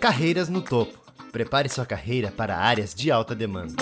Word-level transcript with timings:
Carreiras 0.00 0.48
no 0.48 0.62
topo. 0.62 0.98
Prepare 1.30 1.68
sua 1.68 1.84
carreira 1.84 2.32
para 2.32 2.56
áreas 2.56 2.94
de 2.94 3.10
alta 3.10 3.34
demanda. 3.34 3.74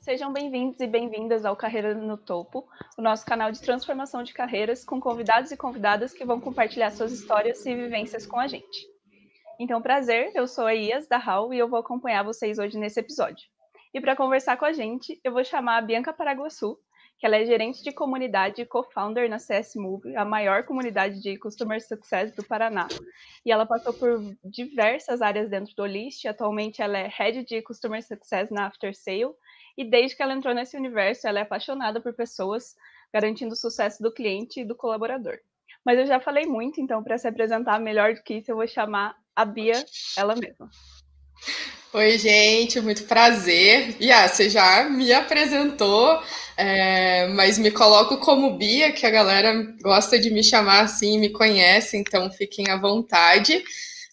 Sejam 0.00 0.32
bem-vindos 0.32 0.80
e 0.80 0.86
bem-vindas 0.86 1.44
ao 1.44 1.54
Carreira 1.54 1.94
no 1.94 2.16
Topo, 2.16 2.66
o 2.96 3.02
nosso 3.02 3.26
canal 3.26 3.52
de 3.52 3.60
transformação 3.60 4.22
de 4.22 4.32
carreiras 4.32 4.82
com 4.82 4.98
convidados 4.98 5.52
e 5.52 5.58
convidadas 5.58 6.14
que 6.14 6.24
vão 6.24 6.40
compartilhar 6.40 6.90
suas 6.90 7.12
histórias 7.12 7.66
e 7.66 7.74
vivências 7.74 8.26
com 8.26 8.40
a 8.40 8.46
gente. 8.46 8.88
Então, 9.60 9.82
prazer, 9.82 10.32
eu 10.34 10.48
sou 10.48 10.64
a 10.64 10.74
Ias 10.74 11.06
da 11.06 11.18
HAL 11.18 11.52
e 11.52 11.58
eu 11.58 11.68
vou 11.68 11.78
acompanhar 11.78 12.24
vocês 12.24 12.58
hoje 12.58 12.78
nesse 12.78 12.98
episódio. 12.98 13.46
E 13.92 14.00
para 14.00 14.16
conversar 14.16 14.56
com 14.56 14.64
a 14.64 14.72
gente, 14.72 15.20
eu 15.22 15.32
vou 15.32 15.44
chamar 15.44 15.76
a 15.76 15.82
Bianca 15.82 16.14
Paraguaçu, 16.14 16.78
que 17.22 17.26
ela 17.26 17.36
é 17.36 17.46
gerente 17.46 17.84
de 17.84 17.92
comunidade 17.92 18.60
e 18.60 18.66
co-founder 18.66 19.30
na 19.30 19.38
CS 19.38 19.76
Move, 19.76 20.16
a 20.16 20.24
maior 20.24 20.64
comunidade 20.64 21.22
de 21.22 21.38
Customer 21.38 21.80
Success 21.80 22.34
do 22.34 22.42
Paraná. 22.42 22.88
E 23.46 23.52
ela 23.52 23.64
passou 23.64 23.94
por 23.94 24.20
diversas 24.44 25.22
áreas 25.22 25.48
dentro 25.48 25.72
do 25.76 25.86
List, 25.86 26.24
atualmente 26.24 26.82
ela 26.82 26.98
é 26.98 27.06
Head 27.06 27.44
de 27.44 27.62
Customer 27.62 28.02
Success 28.02 28.50
na 28.50 28.66
After 28.66 28.92
Sale, 28.92 29.36
e 29.78 29.84
desde 29.84 30.16
que 30.16 30.22
ela 30.24 30.34
entrou 30.34 30.52
nesse 30.52 30.76
universo, 30.76 31.28
ela 31.28 31.38
é 31.38 31.42
apaixonada 31.42 32.00
por 32.00 32.12
pessoas, 32.12 32.74
garantindo 33.14 33.52
o 33.52 33.56
sucesso 33.56 34.02
do 34.02 34.12
cliente 34.12 34.58
e 34.58 34.64
do 34.64 34.74
colaborador. 34.74 35.38
Mas 35.86 36.00
eu 36.00 36.06
já 36.06 36.18
falei 36.18 36.44
muito, 36.44 36.80
então 36.80 37.04
para 37.04 37.18
se 37.18 37.28
apresentar 37.28 37.78
melhor 37.78 38.14
do 38.14 38.22
que 38.24 38.34
isso, 38.34 38.50
eu 38.50 38.56
vou 38.56 38.66
chamar 38.66 39.14
a 39.36 39.44
Bia, 39.44 39.80
ela 40.18 40.34
mesma. 40.34 40.68
Oi, 41.94 42.18
gente, 42.18 42.80
muito 42.80 43.02
prazer. 43.04 43.92
Bia, 43.98 44.26
você 44.26 44.48
já 44.48 44.84
me 44.88 45.12
apresentou, 45.12 46.18
é, 46.56 47.26
mas 47.28 47.58
me 47.58 47.70
coloco 47.70 48.16
como 48.16 48.56
Bia, 48.56 48.90
que 48.92 49.04
a 49.04 49.10
galera 49.10 49.52
gosta 49.82 50.18
de 50.18 50.30
me 50.30 50.42
chamar 50.42 50.84
assim, 50.84 51.18
me 51.18 51.28
conhece, 51.28 51.98
então 51.98 52.30
fiquem 52.30 52.70
à 52.70 52.78
vontade. 52.78 53.62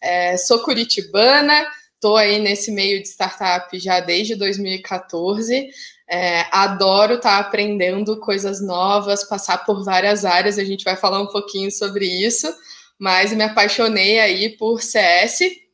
É, 0.01 0.35
sou 0.35 0.59
curitibana, 0.59 1.65
estou 1.95 2.17
aí 2.17 2.37
nesse 2.39 2.69
meio 2.69 3.01
de 3.01 3.07
startup 3.07 3.79
já 3.79 4.01
desde 4.01 4.35
2014. 4.35 5.69
É, 6.09 6.47
adoro 6.51 7.13
estar 7.13 7.41
tá 7.41 7.47
aprendendo 7.47 8.19
coisas 8.19 8.59
novas, 8.61 9.23
passar 9.23 9.59
por 9.63 9.85
várias 9.85 10.25
áreas, 10.25 10.59
a 10.59 10.65
gente 10.65 10.83
vai 10.83 10.97
falar 10.97 11.21
um 11.21 11.27
pouquinho 11.27 11.71
sobre 11.71 12.05
isso, 12.05 12.53
mas 12.99 13.31
me 13.31 13.43
apaixonei 13.45 14.19
aí 14.19 14.49
por 14.57 14.81
CS 14.81 15.68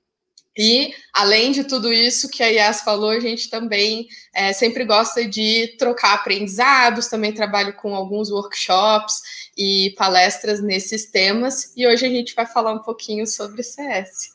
e, 0.57 0.93
além 1.13 1.51
de 1.51 1.65
tudo 1.65 1.91
isso 1.91 2.29
que 2.29 2.41
a 2.41 2.47
Yas 2.47 2.81
falou, 2.81 3.09
a 3.09 3.19
gente 3.19 3.49
também 3.49 4.07
é, 4.33 4.53
sempre 4.53 4.85
gosta 4.85 5.25
de 5.27 5.75
trocar 5.77 6.13
aprendizados, 6.13 7.07
também 7.07 7.33
trabalho 7.33 7.73
com 7.75 7.93
alguns 7.93 8.31
workshops 8.31 9.49
e 9.57 9.93
palestras 9.97 10.61
nesses 10.61 11.11
temas, 11.11 11.73
e 11.75 11.85
hoje 11.85 12.05
a 12.05 12.09
gente 12.09 12.33
vai 12.33 12.45
falar 12.45 12.71
um 12.73 12.81
pouquinho 12.81 13.27
sobre 13.27 13.63
CS. 13.63 14.33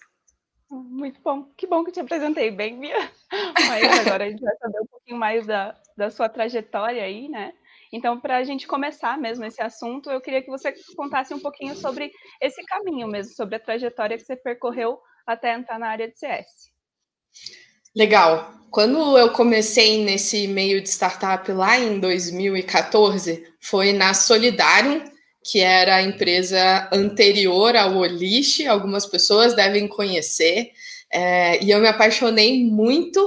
Muito 0.70 1.20
bom, 1.20 1.44
que 1.56 1.66
bom 1.66 1.82
que 1.82 1.90
te 1.90 2.00
apresentei 2.00 2.50
bem, 2.50 2.78
Bia. 2.78 3.10
Mas 3.68 3.98
agora 3.98 4.24
a 4.24 4.30
gente 4.30 4.42
vai 4.42 4.56
saber 4.56 4.80
um 4.80 4.86
pouquinho 4.86 5.18
mais 5.18 5.46
da, 5.46 5.74
da 5.96 6.10
sua 6.10 6.28
trajetória 6.28 7.02
aí, 7.02 7.28
né? 7.28 7.52
Então, 7.92 8.20
para 8.20 8.36
a 8.36 8.44
gente 8.44 8.68
começar 8.68 9.18
mesmo 9.18 9.44
esse 9.44 9.60
assunto, 9.60 10.10
eu 10.10 10.20
queria 10.20 10.40
que 10.40 10.50
você 10.50 10.72
contasse 10.94 11.34
um 11.34 11.40
pouquinho 11.40 11.74
sobre 11.74 12.12
esse 12.40 12.62
caminho 12.64 13.08
mesmo, 13.08 13.34
sobre 13.34 13.56
a 13.56 13.60
trajetória 13.60 14.16
que 14.16 14.24
você 14.24 14.36
percorreu 14.36 15.00
até 15.32 15.54
entrar 15.54 15.78
na 15.78 15.88
área 15.88 16.08
de 16.08 16.18
CS. 16.18 16.46
Legal. 17.94 18.54
Quando 18.70 19.18
eu 19.18 19.32
comecei 19.32 20.04
nesse 20.04 20.46
meio 20.46 20.80
de 20.80 20.88
startup 20.88 21.50
lá 21.50 21.76
em 21.76 21.98
2014, 21.98 23.44
foi 23.60 23.92
na 23.92 24.14
Solidarium, 24.14 25.02
que 25.42 25.58
era 25.58 25.96
a 25.96 26.02
empresa 26.02 26.88
anterior 26.92 27.74
ao 27.74 27.96
Olish, 27.96 28.64
algumas 28.66 29.06
pessoas 29.06 29.54
devem 29.54 29.88
conhecer, 29.88 30.70
é, 31.12 31.62
e 31.64 31.70
eu 31.70 31.80
me 31.80 31.88
apaixonei 31.88 32.64
muito 32.64 33.20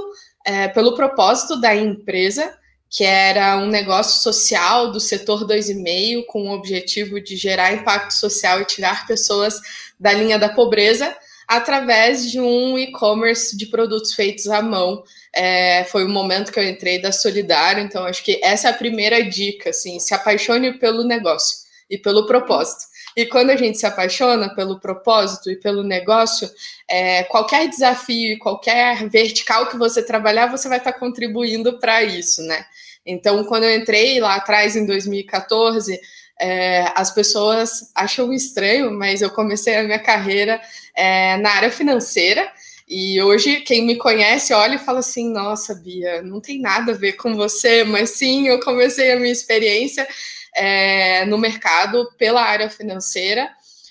é, 0.46 0.68
pelo 0.68 0.94
propósito 0.94 1.60
da 1.60 1.74
empresa, 1.74 2.56
que 2.88 3.04
era 3.04 3.56
um 3.58 3.66
negócio 3.66 4.22
social 4.22 4.92
do 4.92 5.00
setor 5.00 5.46
2,5, 5.46 6.24
com 6.26 6.48
o 6.48 6.52
objetivo 6.52 7.20
de 7.20 7.36
gerar 7.36 7.74
impacto 7.74 8.12
social 8.12 8.60
e 8.60 8.64
tirar 8.64 9.06
pessoas 9.06 9.60
da 9.98 10.12
linha 10.12 10.38
da 10.38 10.48
pobreza, 10.48 11.14
através 11.46 12.30
de 12.30 12.40
um 12.40 12.78
e-commerce 12.78 13.56
de 13.56 13.66
produtos 13.66 14.14
feitos 14.14 14.48
à 14.48 14.62
mão. 14.62 15.02
É, 15.34 15.84
foi 15.84 16.04
o 16.04 16.08
momento 16.08 16.52
que 16.52 16.58
eu 16.58 16.68
entrei 16.68 17.00
da 17.00 17.12
Solidário, 17.12 17.82
então 17.82 18.04
acho 18.04 18.24
que 18.24 18.40
essa 18.42 18.68
é 18.68 18.70
a 18.70 18.74
primeira 18.74 19.22
dica, 19.22 19.70
assim, 19.70 19.98
se 19.98 20.14
apaixone 20.14 20.78
pelo 20.78 21.04
negócio 21.04 21.58
e 21.90 21.98
pelo 21.98 22.26
propósito. 22.26 22.84
E 23.16 23.26
quando 23.26 23.50
a 23.50 23.56
gente 23.56 23.78
se 23.78 23.86
apaixona 23.86 24.52
pelo 24.54 24.80
propósito 24.80 25.50
e 25.50 25.56
pelo 25.56 25.84
negócio, 25.84 26.50
é, 26.88 27.22
qualquer 27.24 27.68
desafio, 27.68 28.38
qualquer 28.38 29.08
vertical 29.08 29.68
que 29.68 29.76
você 29.76 30.02
trabalhar, 30.02 30.48
você 30.48 30.68
vai 30.68 30.78
estar 30.78 30.94
contribuindo 30.94 31.78
para 31.78 32.02
isso, 32.02 32.42
né? 32.42 32.64
Então, 33.06 33.44
quando 33.44 33.64
eu 33.64 33.76
entrei 33.76 34.18
lá 34.18 34.36
atrás, 34.36 34.74
em 34.74 34.86
2014, 34.86 36.00
é, 36.40 36.92
as 36.94 37.10
pessoas 37.12 37.90
acham 37.94 38.32
estranho, 38.32 38.90
mas 38.90 39.22
eu 39.22 39.30
comecei 39.30 39.76
a 39.76 39.82
minha 39.82 39.98
carreira 39.98 40.60
é, 40.94 41.36
na 41.38 41.50
área 41.50 41.70
financeira. 41.70 42.50
E 42.88 43.20
hoje, 43.22 43.60
quem 43.60 43.86
me 43.86 43.96
conhece 43.96 44.52
olha 44.52 44.74
e 44.74 44.78
fala 44.78 44.98
assim: 44.98 45.30
Nossa, 45.30 45.74
Bia, 45.74 46.22
não 46.22 46.40
tem 46.40 46.60
nada 46.60 46.92
a 46.92 46.96
ver 46.96 47.14
com 47.14 47.34
você, 47.34 47.84
mas 47.84 48.10
sim, 48.10 48.48
eu 48.48 48.60
comecei 48.60 49.12
a 49.12 49.16
minha 49.16 49.32
experiência 49.32 50.06
é, 50.54 51.24
no 51.26 51.38
mercado 51.38 52.10
pela 52.18 52.42
área 52.42 52.68
financeira. 52.68 53.48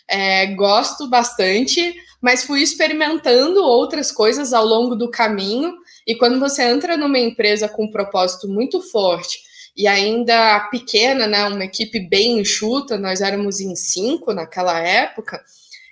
É, 0.07 0.47
gosto 0.47 1.09
bastante, 1.09 1.95
mas 2.21 2.43
fui 2.43 2.61
experimentando 2.61 3.63
outras 3.63 4.11
coisas 4.11 4.53
ao 4.53 4.65
longo 4.65 4.95
do 4.95 5.09
caminho. 5.09 5.73
E 6.05 6.13
quando 6.15 6.39
você 6.39 6.63
entra 6.63 6.97
numa 6.97 7.17
empresa 7.17 7.69
com 7.69 7.85
um 7.85 7.91
propósito 7.91 8.47
muito 8.47 8.81
forte 8.81 9.52
e 9.75 9.87
ainda 9.87 10.59
pequena, 10.71 11.25
né, 11.27 11.45
uma 11.45 11.65
equipe 11.65 11.99
bem 11.99 12.39
enxuta, 12.39 12.97
nós 12.97 13.21
éramos 13.21 13.59
em 13.59 13.75
cinco 13.75 14.33
naquela 14.33 14.79
época, 14.79 15.43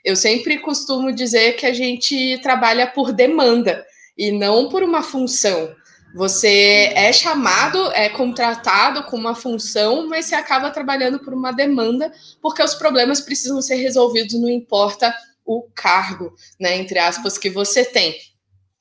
eu 0.03 0.15
sempre 0.15 0.59
costumo 0.59 1.11
dizer 1.11 1.55
que 1.55 1.65
a 1.65 1.73
gente 1.73 2.39
trabalha 2.41 2.87
por 2.87 3.11
demanda 3.11 3.85
e 4.17 4.31
não 4.31 4.69
por 4.69 4.83
uma 4.83 5.03
função. 5.03 5.75
Você 6.13 6.91
é 6.93 7.13
chamado, 7.13 7.91
é 7.93 8.09
contratado 8.09 9.03
com 9.03 9.15
uma 9.15 9.33
função, 9.33 10.07
mas 10.07 10.25
você 10.25 10.35
acaba 10.35 10.69
trabalhando 10.69 11.19
por 11.19 11.33
uma 11.33 11.51
demanda, 11.51 12.11
porque 12.41 12.61
os 12.61 12.73
problemas 12.73 13.21
precisam 13.21 13.61
ser 13.61 13.75
resolvidos, 13.75 14.33
não 14.39 14.49
importa 14.49 15.15
o 15.45 15.63
cargo, 15.73 16.35
né, 16.59 16.75
entre 16.77 16.99
aspas, 16.99 17.37
que 17.37 17.49
você 17.49 17.85
tem. 17.85 18.15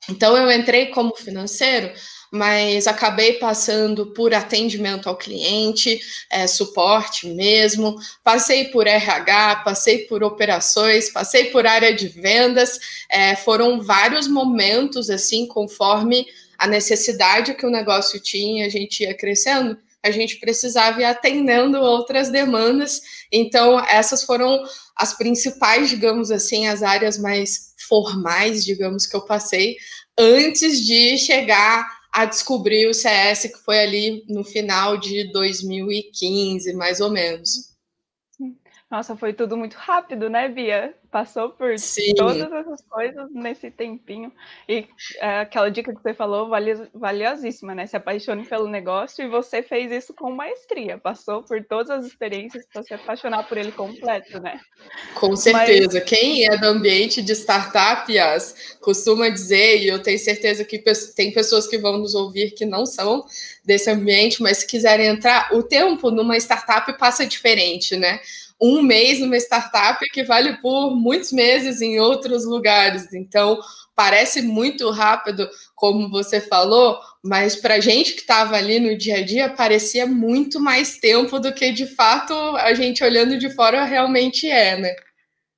Então 0.09 0.35
eu 0.35 0.51
entrei 0.51 0.87
como 0.87 1.15
financeiro 1.15 1.91
mas 2.31 2.87
acabei 2.87 3.33
passando 3.33 4.07
por 4.07 4.33
atendimento 4.33 5.09
ao 5.09 5.17
cliente, 5.17 5.99
é, 6.29 6.47
suporte 6.47 7.27
mesmo, 7.27 7.97
passei 8.23 8.69
por 8.69 8.87
RH, 8.87 9.57
passei 9.57 10.05
por 10.05 10.23
operações, 10.23 11.09
passei 11.09 11.45
por 11.45 11.67
área 11.67 11.93
de 11.93 12.07
vendas, 12.07 12.79
é, 13.09 13.35
foram 13.35 13.81
vários 13.81 14.29
momentos 14.29 15.09
assim, 15.09 15.45
conforme 15.45 16.25
a 16.57 16.65
necessidade 16.67 17.53
que 17.53 17.65
o 17.65 17.71
negócio 17.71 18.17
tinha, 18.19 18.65
a 18.65 18.69
gente 18.69 19.03
ia 19.03 19.13
crescendo, 19.13 19.77
a 20.01 20.09
gente 20.09 20.37
precisava 20.37 21.01
ir 21.01 21.05
atendendo 21.05 21.79
outras 21.79 22.29
demandas. 22.29 23.01
Então, 23.31 23.79
essas 23.79 24.23
foram 24.23 24.63
as 24.95 25.15
principais, 25.15 25.89
digamos 25.89 26.31
assim, 26.31 26.67
as 26.67 26.81
áreas 26.81 27.17
mais 27.17 27.73
formais, 27.87 28.63
digamos, 28.63 29.05
que 29.05 29.15
eu 29.15 29.21
passei 29.21 29.75
antes 30.17 30.85
de 30.85 31.17
chegar 31.17 32.00
a 32.11 32.25
descobrir 32.25 32.87
o 32.87 32.93
CS, 32.93 33.49
que 33.49 33.63
foi 33.63 33.79
ali 33.79 34.25
no 34.27 34.43
final 34.43 34.97
de 34.97 35.31
2015, 35.31 36.73
mais 36.73 36.99
ou 36.99 37.09
menos. 37.09 37.71
Nossa, 38.89 39.15
foi 39.15 39.33
tudo 39.33 39.55
muito 39.55 39.75
rápido, 39.75 40.29
né, 40.29 40.49
Bia? 40.49 40.93
Passou 41.11 41.49
por 41.49 41.77
Sim. 41.77 42.13
todas 42.15 42.49
essas 42.49 42.81
coisas 42.89 43.27
nesse 43.33 43.69
tempinho. 43.69 44.31
E 44.67 44.87
é, 45.19 45.41
aquela 45.41 45.69
dica 45.69 45.93
que 45.93 46.01
você 46.01 46.13
falou, 46.13 46.49
valiosíssima, 46.93 47.75
né? 47.75 47.85
Se 47.85 47.97
apaixone 47.97 48.45
pelo 48.45 48.69
negócio 48.69 49.25
e 49.25 49.27
você 49.27 49.61
fez 49.61 49.91
isso 49.91 50.13
com 50.13 50.31
maestria. 50.31 50.97
Passou 50.97 51.43
por 51.43 51.61
todas 51.65 51.89
as 51.89 52.05
experiências 52.05 52.65
para 52.71 52.81
se 52.83 52.93
apaixonar 52.93 53.43
por 53.43 53.57
ele 53.57 53.73
completo, 53.73 54.39
né? 54.39 54.57
Com 55.15 55.35
certeza. 55.35 55.99
Mas... 55.99 56.09
Quem 56.09 56.45
é 56.45 56.57
do 56.57 56.67
ambiente 56.67 57.21
de 57.21 57.33
startup, 57.33 58.09
Yas, 58.09 58.77
costuma 58.79 59.27
dizer, 59.27 59.81
e 59.81 59.89
eu 59.89 60.01
tenho 60.01 60.17
certeza 60.17 60.63
que 60.63 60.81
tem 61.13 61.33
pessoas 61.33 61.67
que 61.67 61.77
vão 61.77 61.97
nos 61.97 62.15
ouvir 62.15 62.51
que 62.51 62.65
não 62.65 62.85
são 62.85 63.25
desse 63.65 63.89
ambiente, 63.89 64.41
mas 64.41 64.59
se 64.59 64.67
quiserem 64.67 65.07
entrar, 65.07 65.53
o 65.53 65.61
tempo 65.61 66.09
numa 66.09 66.37
startup 66.37 66.97
passa 66.97 67.25
diferente, 67.25 67.97
né? 67.97 68.21
um 68.61 68.83
mês 68.83 69.19
numa 69.19 69.37
startup 69.37 70.05
equivale 70.05 70.61
por 70.61 70.95
muitos 71.01 71.31
meses 71.31 71.81
em 71.81 71.99
outros 71.99 72.45
lugares. 72.45 73.11
Então, 73.13 73.59
parece 73.95 74.41
muito 74.41 74.89
rápido, 74.91 75.49
como 75.75 76.09
você 76.09 76.39
falou, 76.39 76.99
mas 77.23 77.55
para 77.55 77.75
a 77.75 77.79
gente 77.79 78.13
que 78.13 78.21
estava 78.21 78.55
ali 78.55 78.79
no 78.79 78.97
dia 78.97 79.17
a 79.17 79.25
dia, 79.25 79.49
parecia 79.49 80.05
muito 80.05 80.59
mais 80.59 80.97
tempo 80.97 81.39
do 81.39 81.53
que 81.53 81.71
de 81.71 81.87
fato 81.87 82.33
a 82.57 82.73
gente 82.73 83.03
olhando 83.03 83.37
de 83.37 83.49
fora 83.53 83.83
realmente 83.83 84.49
é, 84.49 84.77
né? 84.77 84.95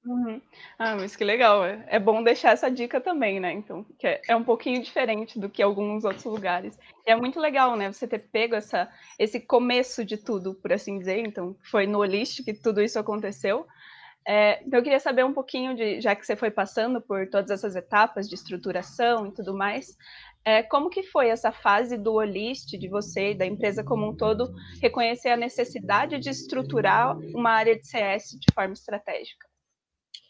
Uhum. 0.06 0.42
Ah, 0.78 0.96
mas 0.98 1.16
que 1.16 1.24
legal. 1.24 1.64
É, 1.64 1.86
é 1.88 2.00
bom 2.00 2.22
deixar 2.22 2.52
essa 2.52 2.70
dica 2.70 3.00
também, 3.00 3.40
né? 3.40 3.54
Então, 3.54 3.86
que 3.98 4.06
é, 4.06 4.22
é, 4.28 4.36
um 4.36 4.44
pouquinho 4.44 4.82
diferente 4.82 5.40
do 5.40 5.50
que 5.50 5.62
alguns 5.62 6.04
outros 6.04 6.26
lugares. 6.26 6.78
E 7.08 7.12
é 7.12 7.16
muito 7.16 7.40
legal, 7.40 7.78
né? 7.78 7.92
Você 7.92 8.06
ter 8.06 8.20
pego 8.20 8.56
essa, 8.56 8.90
esse 9.18 9.40
começo 9.40 10.04
de 10.04 10.18
tudo, 10.18 10.54
por 10.56 10.74
assim 10.74 11.00
dizer. 11.00 11.20
Então, 11.20 11.56
foi 11.72 11.88
no 11.88 12.00
Olist 12.00 12.44
que 12.44 12.54
tudo 12.54 12.82
isso 12.82 13.00
aconteceu. 13.00 13.66
É, 14.26 14.62
então, 14.66 14.80
eu 14.80 14.84
queria 14.84 15.00
saber 15.00 15.26
um 15.26 15.34
pouquinho 15.34 15.76
de, 15.76 16.00
já 16.00 16.16
que 16.16 16.26
você 16.26 16.36
foi 16.36 16.50
passando 16.50 17.02
por 17.02 17.28
todas 17.30 17.52
essas 17.52 17.76
etapas 17.76 18.30
de 18.30 18.36
estruturação 18.36 19.28
e 19.28 19.32
tudo 19.32 19.54
mais, 19.54 19.98
é, 20.46 20.62
como 20.62 20.90
que 20.90 21.04
foi 21.04 21.30
essa 21.30 21.52
fase 21.52 21.98
do 21.98 22.14
Olist, 22.14 22.78
de 22.78 22.88
você 22.88 23.32
e 23.32 23.36
da 23.36 23.46
empresa 23.46 23.84
como 23.84 24.10
um 24.10 24.16
todo, 24.16 24.54
reconhecer 24.82 25.30
a 25.30 25.38
necessidade 25.38 26.20
de 26.20 26.30
estruturar 26.30 27.18
uma 27.34 27.52
área 27.52 27.78
de 27.78 27.88
CS 27.88 28.32
de 28.32 28.54
forma 28.54 28.74
estratégica? 28.74 29.48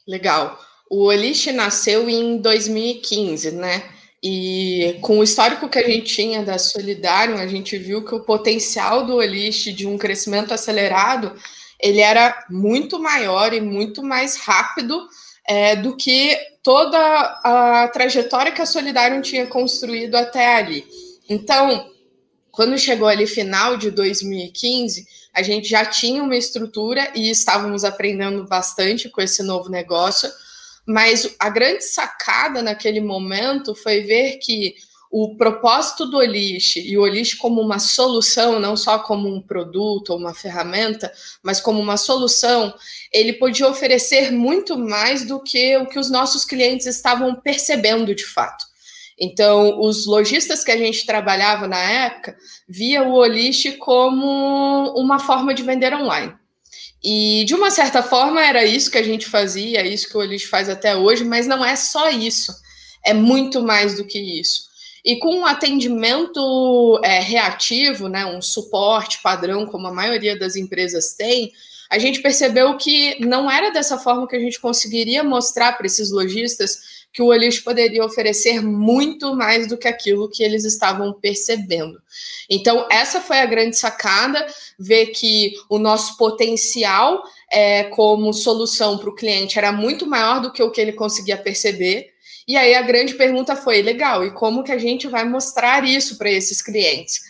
Legal. 0.08 0.60
O 0.90 1.06
Olist 1.06 1.48
nasceu 1.48 2.08
em 2.10 2.38
2015, 2.38 3.52
né? 3.52 3.84
E 4.22 5.00
com 5.02 5.20
o 5.20 5.24
histórico 5.24 5.68
que 5.68 5.80
a 5.80 5.88
gente 5.88 6.16
tinha 6.16 6.44
da 6.44 6.58
Solidário, 6.58 7.38
a 7.38 7.48
gente 7.48 7.78
viu 7.78 8.06
que 8.06 8.14
o 8.14 8.24
potencial 8.24 9.06
do 9.06 9.16
Olist 9.16 9.74
de 9.74 9.88
um 9.88 9.98
crescimento 9.98 10.54
acelerado, 10.54 11.36
ele 11.84 12.00
era 12.00 12.46
muito 12.50 12.98
maior 12.98 13.54
e 13.54 13.60
muito 13.60 14.02
mais 14.02 14.38
rápido 14.38 15.06
é, 15.46 15.76
do 15.76 15.98
que 15.98 16.34
toda 16.64 16.98
a 17.44 17.90
trajetória 17.90 18.54
que 18.54 18.62
a 18.62 18.66
Solidário 18.66 19.22
tinha 19.22 19.46
construído 19.46 20.16
até 20.16 20.56
ali. 20.56 20.88
Então, 21.30 21.92
quando 22.52 22.80
chegou 22.80 23.10
ali 23.10 23.28
final 23.28 23.76
de 23.76 23.92
2015, 23.92 25.06
a 25.34 25.42
gente 25.42 25.68
já 25.68 25.86
tinha 25.86 26.24
uma 26.24 26.38
estrutura 26.38 27.12
e 27.14 27.30
estávamos 27.30 27.84
aprendendo 27.84 28.46
bastante 28.48 29.10
com 29.10 29.20
esse 29.22 29.44
novo 29.44 29.70
negócio, 29.70 30.32
mas 30.86 31.36
a 31.38 31.50
grande 31.50 31.84
sacada 31.84 32.62
naquele 32.62 33.02
momento 33.02 33.76
foi 33.76 34.04
ver 34.04 34.38
que 34.38 34.76
o 35.16 35.36
propósito 35.38 36.08
do 36.08 36.18
Olish 36.18 36.78
e 36.78 36.98
o 36.98 37.02
Olish 37.04 37.36
como 37.36 37.62
uma 37.62 37.78
solução, 37.78 38.60
não 38.60 38.76
só 38.76 38.98
como 38.98 39.30
um 39.30 39.40
produto 39.40 40.10
ou 40.10 40.18
uma 40.18 40.34
ferramenta, 40.34 41.14
mas 41.44 41.62
como 41.62 41.80
uma 41.80 41.98
solução, 41.98 42.74
ele 43.12 43.34
podia 43.34 43.68
oferecer 43.68 44.32
muito 44.32 44.76
mais 44.76 45.24
do 45.24 45.40
que 45.40 45.78
o 45.78 45.86
que 45.86 46.00
os 46.00 46.10
nossos 46.10 46.44
clientes 46.44 46.88
estavam 46.88 47.36
percebendo 47.36 48.16
de 48.16 48.26
fato. 48.26 48.66
Então, 49.20 49.80
os 49.80 50.08
lojistas 50.08 50.64
que 50.64 50.72
a 50.72 50.78
gente 50.78 51.06
trabalhava 51.06 51.68
na 51.68 51.78
época 51.80 52.36
via 52.68 53.04
o 53.04 53.14
Olist 53.14 53.72
como 53.74 54.96
uma 54.98 55.20
forma 55.20 55.54
de 55.54 55.62
vender 55.62 55.94
online. 55.94 56.34
E 57.04 57.46
de 57.46 57.54
uma 57.54 57.70
certa 57.70 58.02
forma 58.02 58.44
era 58.44 58.66
isso 58.66 58.90
que 58.90 58.98
a 58.98 59.04
gente 59.04 59.28
fazia, 59.28 59.82
é 59.82 59.88
isso 59.88 60.10
que 60.10 60.18
o 60.18 60.22
Olist 60.22 60.48
faz 60.48 60.70
até 60.70 60.96
hoje, 60.96 61.24
mas 61.24 61.46
não 61.46 61.64
é 61.64 61.76
só 61.76 62.10
isso. 62.10 62.52
É 63.06 63.14
muito 63.14 63.62
mais 63.62 63.96
do 63.96 64.06
que 64.06 64.18
isso. 64.18 64.73
E 65.04 65.18
com 65.18 65.36
um 65.36 65.46
atendimento 65.46 67.00
é, 67.04 67.20
reativo, 67.20 68.08
né, 68.08 68.26
um 68.26 68.42
suporte 68.42 69.22
padrão, 69.22 69.66
como 69.66 69.88
a 69.88 69.94
maioria 69.94 70.38
das 70.38 70.56
empresas 70.56 71.14
tem, 71.14 71.52
a 71.90 72.00
gente 72.00 72.22
percebeu 72.22 72.76
que 72.78 73.24
não 73.24 73.52
era 73.52 73.70
dessa 73.70 73.98
forma 73.98 74.28
que 74.28 74.36
a 74.36 74.40
gente 74.40 74.60
conseguiria 74.60 75.24
mostrar 75.24 75.74
para 75.74 75.86
esses 75.86 76.10
lojistas 76.10 77.04
que 77.14 77.22
o 77.22 77.28
Olix 77.28 77.60
poderia 77.60 78.04
oferecer 78.04 78.60
muito 78.60 79.36
mais 79.36 79.68
do 79.68 79.78
que 79.78 79.88
aquilo 79.88 80.28
que 80.28 80.42
eles 80.42 80.66
estavam 80.66 81.14
percebendo. 81.14 82.02
Então, 82.50 82.88
essa 82.92 83.22
foi 83.22 83.38
a 83.38 83.46
grande 83.46 83.78
sacada, 83.78 84.44
ver 84.80 85.08
que 85.08 85.54
o 85.70 85.78
nosso 85.78 86.18
potencial 86.18 87.24
é, 87.52 87.84
como 87.84 88.34
solução 88.34 88.98
para 88.98 89.10
o 89.10 89.16
cliente 89.16 89.60
era 89.60 89.72
muito 89.72 90.08
maior 90.08 90.42
do 90.42 90.52
que 90.52 90.64
o 90.64 90.72
que 90.72 90.82
ele 90.82 90.94
conseguia 90.94 91.38
perceber. 91.38 92.13
E 92.48 92.58
aí 92.58 92.76
a 92.76 92.82
grande 92.82 93.14
pergunta 93.16 93.56
foi: 93.56 93.82
legal, 93.82 94.26
e 94.26 94.34
como 94.34 94.64
que 94.64 94.72
a 94.72 94.78
gente 94.78 95.08
vai 95.08 95.24
mostrar 95.24 95.84
isso 95.84 96.18
para 96.18 96.30
esses 96.30 96.62
clientes? 96.62 97.22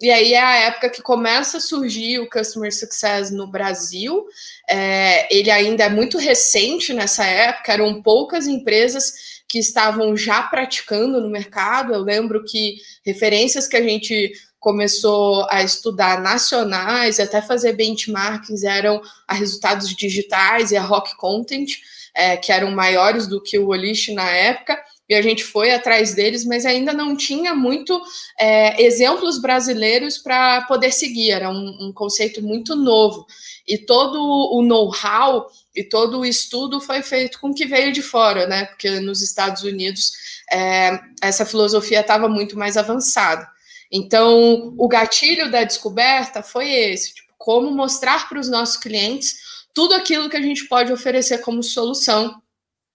E 0.00 0.10
aí 0.10 0.32
é 0.32 0.40
a 0.40 0.56
época 0.56 0.88
que 0.88 1.02
começa 1.02 1.58
a 1.58 1.60
surgir 1.60 2.18
o 2.20 2.30
Customer 2.30 2.74
Success 2.74 3.30
no 3.30 3.46
Brasil. 3.46 4.24
É, 4.68 5.28
ele 5.34 5.50
ainda 5.50 5.84
é 5.84 5.88
muito 5.90 6.16
recente 6.16 6.94
nessa 6.94 7.24
época, 7.24 7.72
eram 7.72 8.02
poucas 8.02 8.46
empresas 8.46 9.42
que 9.46 9.58
estavam 9.58 10.16
já 10.16 10.42
praticando 10.44 11.20
no 11.20 11.28
mercado. 11.28 11.92
Eu 11.92 12.00
lembro 12.00 12.42
que 12.44 12.76
referências 13.04 13.66
que 13.66 13.76
a 13.76 13.82
gente 13.82 14.32
começou 14.58 15.46
a 15.50 15.62
estudar 15.62 16.20
nacionais, 16.20 17.20
até 17.20 17.42
fazer 17.42 17.72
benchmarks, 17.72 18.62
eram 18.62 19.02
a 19.26 19.34
resultados 19.34 19.94
digitais 19.94 20.70
e 20.70 20.76
a 20.76 20.82
Rock 20.82 21.16
Content, 21.16 21.76
é, 22.14 22.36
que 22.36 22.52
eram 22.52 22.70
maiores 22.70 23.26
do 23.26 23.42
que 23.42 23.58
o 23.58 23.68
Olish 23.68 24.12
na 24.12 24.28
época 24.30 24.78
e 25.10 25.14
a 25.16 25.20
gente 25.20 25.42
foi 25.42 25.72
atrás 25.72 26.14
deles, 26.14 26.44
mas 26.44 26.64
ainda 26.64 26.92
não 26.92 27.16
tinha 27.16 27.52
muito 27.52 28.00
é, 28.38 28.80
exemplos 28.80 29.40
brasileiros 29.40 30.16
para 30.16 30.62
poder 30.62 30.92
seguir, 30.92 31.32
era 31.32 31.50
um, 31.50 31.88
um, 31.88 31.92
conceito 31.92 32.40
muito 32.40 32.76
novo. 32.76 33.26
E 33.66 33.76
todo 33.76 34.20
o 34.20 34.62
know-how 34.62 35.48
e 35.74 35.82
todo 35.82 36.20
o 36.20 36.24
estudo 36.24 36.80
foi 36.80 37.02
feito 37.02 37.40
com 37.40 37.48
o 37.48 37.54
que 37.54 37.66
veio 37.66 37.92
de 37.92 38.02
fora, 38.02 38.46
né? 38.46 38.66
Porque 38.66 39.00
nos 39.00 39.20
Estados 39.20 39.64
Unidos 39.64 40.12
é, 40.48 41.00
essa 41.20 41.44
filosofia 41.44 42.00
estava 42.00 42.28
muito 42.28 42.56
mais 42.56 42.76
avançada. 42.76 43.48
Então, 43.90 44.72
o 44.78 44.86
gatilho 44.86 45.50
da 45.50 45.64
descoberta 45.64 46.40
foi 46.40 46.70
esse: 46.70 47.14
tipo, 47.14 47.32
como 47.36 47.72
mostrar 47.72 48.28
para 48.28 48.38
os 48.38 48.48
nossos 48.48 48.76
clientes 48.76 49.34
tudo 49.74 49.94
aquilo 49.94 50.28
que 50.28 50.36
a 50.36 50.42
gente 50.42 50.66
pode 50.68 50.92
oferecer 50.92 51.38
como 51.38 51.62
solução 51.62 52.40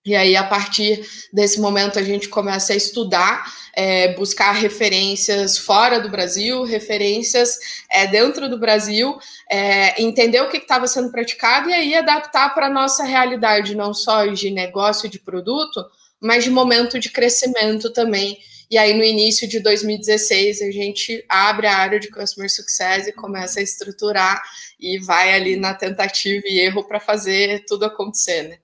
e 0.06 0.16
aí, 0.16 0.36
a 0.36 0.44
partir 0.44 1.04
desse 1.34 1.60
momento, 1.60 1.98
a 1.98 2.04
gente 2.04 2.30
começa 2.30 2.74
a 2.74 2.76
estudar, 2.76 3.52
é, 3.74 4.14
buscar 4.14 4.52
referências 4.52 5.58
fora 5.58 6.00
do 6.00 6.10
Brasil, 6.10 6.64
referências 6.64 7.58
é, 7.90 8.06
dentro 8.06 8.48
do 8.48 8.60
Brasil, 8.60 9.18
é, 9.50 10.00
entender 10.00 10.40
o 10.42 10.48
que 10.48 10.58
estava 10.58 10.86
sendo 10.86 11.12
praticado 11.12 11.72
e 11.72 11.74
aí 11.74 11.96
adaptar 11.96 12.54
para 12.54 12.68
a 12.68 12.70
nossa 12.70 13.04
realidade, 13.04 13.74
não 13.74 13.96
só 13.96 14.28
de 14.28 14.52
negócio, 14.52 15.10
de 15.10 15.18
produto, 15.18 15.84
mas 16.22 16.44
de 16.44 16.52
momento 16.52 17.00
de 17.00 17.10
crescimento 17.10 17.92
também. 17.92 18.38
E 18.70 18.78
aí, 18.78 18.94
no 18.94 19.04
início 19.04 19.48
de 19.48 19.60
2016, 19.60 20.62
a 20.62 20.72
gente 20.72 21.24
abre 21.30 21.68
a 21.68 21.78
área 21.78 22.00
de 22.00 22.10
Customer 22.10 22.50
Success 22.50 23.08
e 23.08 23.14
começa 23.14 23.60
a 23.60 23.64
estruturar 23.64 24.42
e 24.80 24.98
vai 25.00 25.34
ali 25.34 25.56
na 25.56 25.74
tentativa 25.74 26.44
e 26.46 26.60
erro 26.60 26.84
para 26.84 27.00
fazer 27.00 27.64
tudo 27.66 27.86
acontecer, 27.86 28.44
né? 28.44 28.58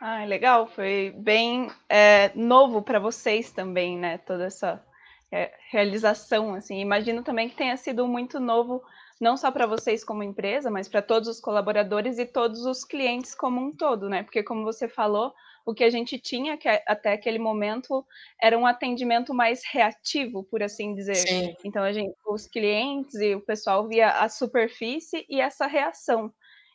Ah, 0.00 0.24
legal, 0.24 0.66
foi 0.66 1.14
bem 1.16 1.70
é, 1.88 2.30
novo 2.34 2.82
para 2.82 2.98
vocês 2.98 3.50
também, 3.50 3.98
né? 3.98 4.18
Toda 4.18 4.44
essa 4.44 4.84
é, 5.32 5.52
realização, 5.70 6.54
assim. 6.54 6.78
Imagino 6.80 7.22
também 7.22 7.48
que 7.48 7.56
tenha 7.56 7.76
sido 7.76 8.06
muito 8.06 8.38
novo, 8.38 8.82
não 9.20 9.36
só 9.36 9.50
para 9.50 9.66
vocês 9.66 10.04
como 10.04 10.22
empresa, 10.22 10.70
mas 10.70 10.88
para 10.88 11.00
todos 11.00 11.28
os 11.28 11.40
colaboradores 11.40 12.18
e 12.18 12.26
todos 12.26 12.66
os 12.66 12.84
clientes 12.84 13.34
como 13.34 13.60
um 13.60 13.72
todo, 13.74 14.08
né? 14.08 14.22
Porque, 14.22 14.42
como 14.42 14.62
você 14.62 14.88
falou, 14.88 15.32
o 15.64 15.74
que 15.74 15.82
a 15.82 15.90
gente 15.90 16.18
tinha 16.18 16.56
que 16.58 16.68
até 16.68 17.12
aquele 17.12 17.38
momento 17.38 18.04
era 18.40 18.58
um 18.58 18.66
atendimento 18.66 19.32
mais 19.32 19.62
reativo, 19.64 20.44
por 20.44 20.62
assim 20.62 20.94
dizer. 20.94 21.16
Sim. 21.16 21.56
Então, 21.64 21.82
a 21.82 21.92
gente, 21.92 22.14
os 22.26 22.46
clientes 22.46 23.14
e 23.14 23.34
o 23.34 23.40
pessoal 23.40 23.88
via 23.88 24.10
a 24.10 24.28
superfície 24.28 25.24
e 25.28 25.40
essa 25.40 25.66
reação. 25.66 26.32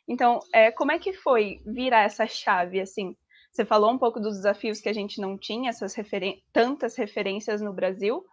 Então, 0.08 0.40
é, 0.52 0.72
como 0.72 0.90
é 0.90 0.98
que 0.98 1.12
foi 1.12 1.60
virar 1.64 2.02
essa 2.02 2.26
chave, 2.26 2.80
assim? 2.80 3.16
Você 3.52 3.64
falou 3.64 3.90
um 3.90 3.98
pouco 3.98 4.18
dos 4.18 4.36
desafios 4.36 4.80
que 4.80 4.88
a 4.88 4.92
gente 4.92 5.20
não 5.20 5.38
tinha, 5.38 5.70
essas 5.70 5.94
referen 5.94 6.42
tantas 6.52 6.96
referências 6.96 7.60
no 7.60 7.72
Brasil. 7.72 8.24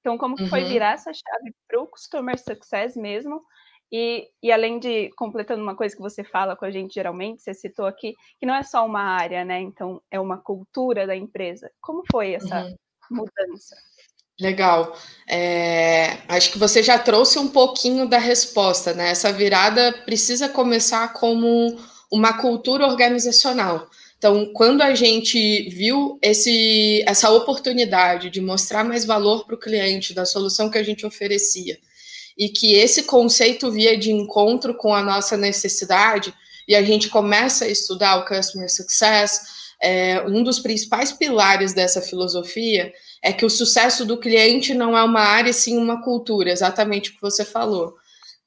Então, 0.00 0.18
como 0.18 0.34
que 0.34 0.44
uhum. 0.44 0.48
foi 0.48 0.64
virar 0.64 0.94
essa 0.94 1.12
chave 1.12 1.54
para 1.68 1.80
o 1.80 1.86
Customer 1.86 2.38
Success 2.38 2.96
mesmo? 2.96 3.42
E, 3.92 4.28
e, 4.42 4.52
além 4.52 4.78
de, 4.78 5.10
completando 5.16 5.62
uma 5.62 5.74
coisa 5.74 5.94
que 5.96 6.00
você 6.00 6.22
fala 6.22 6.54
com 6.54 6.64
a 6.64 6.70
gente 6.70 6.94
geralmente, 6.94 7.42
você 7.42 7.52
citou 7.52 7.86
aqui, 7.86 8.14
que 8.38 8.46
não 8.46 8.54
é 8.54 8.62
só 8.62 8.86
uma 8.86 9.02
área, 9.02 9.44
né? 9.44 9.60
Então, 9.60 10.00
é 10.10 10.20
uma 10.20 10.38
cultura 10.38 11.06
da 11.06 11.16
empresa. 11.16 11.70
Como 11.80 12.04
foi 12.10 12.34
essa 12.34 12.64
uhum. 12.64 12.76
mudança? 13.10 13.76
Legal. 14.40 14.96
É, 15.28 16.18
acho 16.28 16.52
que 16.52 16.58
você 16.58 16.82
já 16.82 16.98
trouxe 16.98 17.38
um 17.38 17.48
pouquinho 17.48 18.08
da 18.08 18.18
resposta, 18.18 18.94
né? 18.94 19.10
Essa 19.10 19.32
virada 19.32 19.92
precisa 20.04 20.48
começar 20.48 21.12
como 21.12 21.78
uma 22.10 22.32
cultura 22.40 22.86
organizacional. 22.86 23.88
Então, 24.16 24.52
quando 24.52 24.82
a 24.82 24.94
gente 24.94 25.68
viu 25.70 26.18
esse, 26.22 27.02
essa 27.06 27.30
oportunidade 27.30 28.30
de 28.30 28.40
mostrar 28.40 28.84
mais 28.84 29.04
valor 29.04 29.46
para 29.46 29.54
o 29.54 29.58
cliente 29.58 30.14
da 30.14 30.24
solução 30.24 30.70
que 30.70 30.78
a 30.78 30.82
gente 30.82 31.06
oferecia, 31.06 31.78
e 32.36 32.48
que 32.48 32.74
esse 32.74 33.04
conceito 33.04 33.70
via 33.70 33.96
de 33.96 34.10
encontro 34.10 34.74
com 34.74 34.94
a 34.94 35.02
nossa 35.02 35.36
necessidade, 35.36 36.32
e 36.66 36.74
a 36.74 36.82
gente 36.82 37.08
começa 37.08 37.64
a 37.64 37.68
estudar 37.68 38.16
o 38.16 38.24
Customer 38.24 38.72
Success, 38.72 39.40
é, 39.82 40.22
um 40.26 40.42
dos 40.42 40.58
principais 40.58 41.10
pilares 41.10 41.72
dessa 41.72 42.02
filosofia 42.02 42.92
é 43.22 43.32
que 43.32 43.44
o 43.44 43.50
sucesso 43.50 44.04
do 44.04 44.18
cliente 44.18 44.74
não 44.74 44.96
é 44.96 45.02
uma 45.02 45.20
área, 45.20 45.52
sim 45.52 45.76
uma 45.76 46.02
cultura, 46.02 46.50
exatamente 46.50 47.10
o 47.10 47.14
que 47.14 47.20
você 47.20 47.44
falou. 47.44 47.94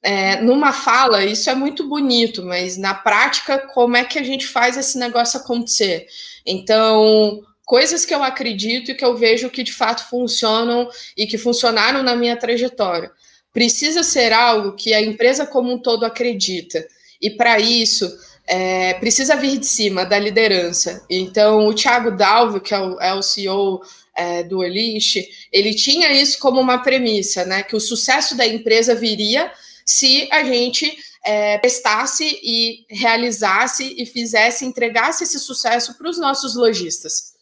é, 0.04 0.40
numa 0.42 0.72
fala, 0.72 1.24
isso 1.24 1.48
é 1.48 1.54
muito 1.54 1.88
bonito, 1.88 2.42
mas 2.44 2.76
na 2.76 2.92
prática, 2.94 3.58
como 3.58 3.96
é 3.96 4.04
que 4.04 4.18
a 4.18 4.22
gente 4.22 4.46
faz 4.46 4.76
esse 4.76 4.98
negócio 4.98 5.40
acontecer? 5.40 6.06
Então, 6.44 7.42
coisas 7.64 8.04
que 8.04 8.14
eu 8.14 8.22
acredito 8.22 8.90
e 8.90 8.94
que 8.94 9.04
eu 9.04 9.16
vejo 9.16 9.48
que 9.48 9.62
de 9.62 9.72
fato 9.72 10.06
funcionam 10.10 10.88
e 11.16 11.26
que 11.26 11.38
funcionaram 11.38 12.02
na 12.02 12.14
minha 12.14 12.36
trajetória. 12.36 13.10
Precisa 13.54 14.02
ser 14.02 14.34
algo 14.34 14.72
que 14.72 14.92
a 14.92 15.00
empresa 15.00 15.46
como 15.46 15.72
um 15.72 15.78
todo 15.78 16.04
acredita. 16.04 16.86
E 17.22 17.30
para 17.30 17.58
isso, 17.58 18.12
é, 18.46 18.94
precisa 18.94 19.36
vir 19.36 19.58
de 19.58 19.66
cima, 19.66 20.04
da 20.04 20.18
liderança. 20.18 21.06
Então, 21.08 21.66
o 21.66 21.74
Thiago 21.74 22.10
Dalvo, 22.10 22.60
que 22.60 22.74
é 22.74 22.78
o, 22.80 23.00
é 23.00 23.14
o 23.14 23.22
CEO 23.22 23.80
é, 24.14 24.42
do 24.42 24.62
Elish, 24.62 25.26
ele 25.50 25.72
tinha 25.72 26.12
isso 26.12 26.38
como 26.38 26.60
uma 26.60 26.82
premissa, 26.82 27.44
né? 27.44 27.62
Que 27.62 27.74
o 27.76 27.80
sucesso 27.80 28.36
da 28.36 28.46
empresa 28.46 28.94
viria 28.94 29.50
se 29.86 30.28
a 30.30 30.42
gente 30.44 30.92
é, 31.24 31.56
prestasse 31.58 32.38
e 32.42 32.84
realizasse 32.90 33.94
e 33.96 34.04
fizesse, 34.04 34.64
entregasse 34.64 35.24
esse 35.24 35.38
sucesso 35.38 35.96
para 35.96 36.08
os 36.08 36.18
nossos 36.18 36.54
lojistas. 36.54 37.34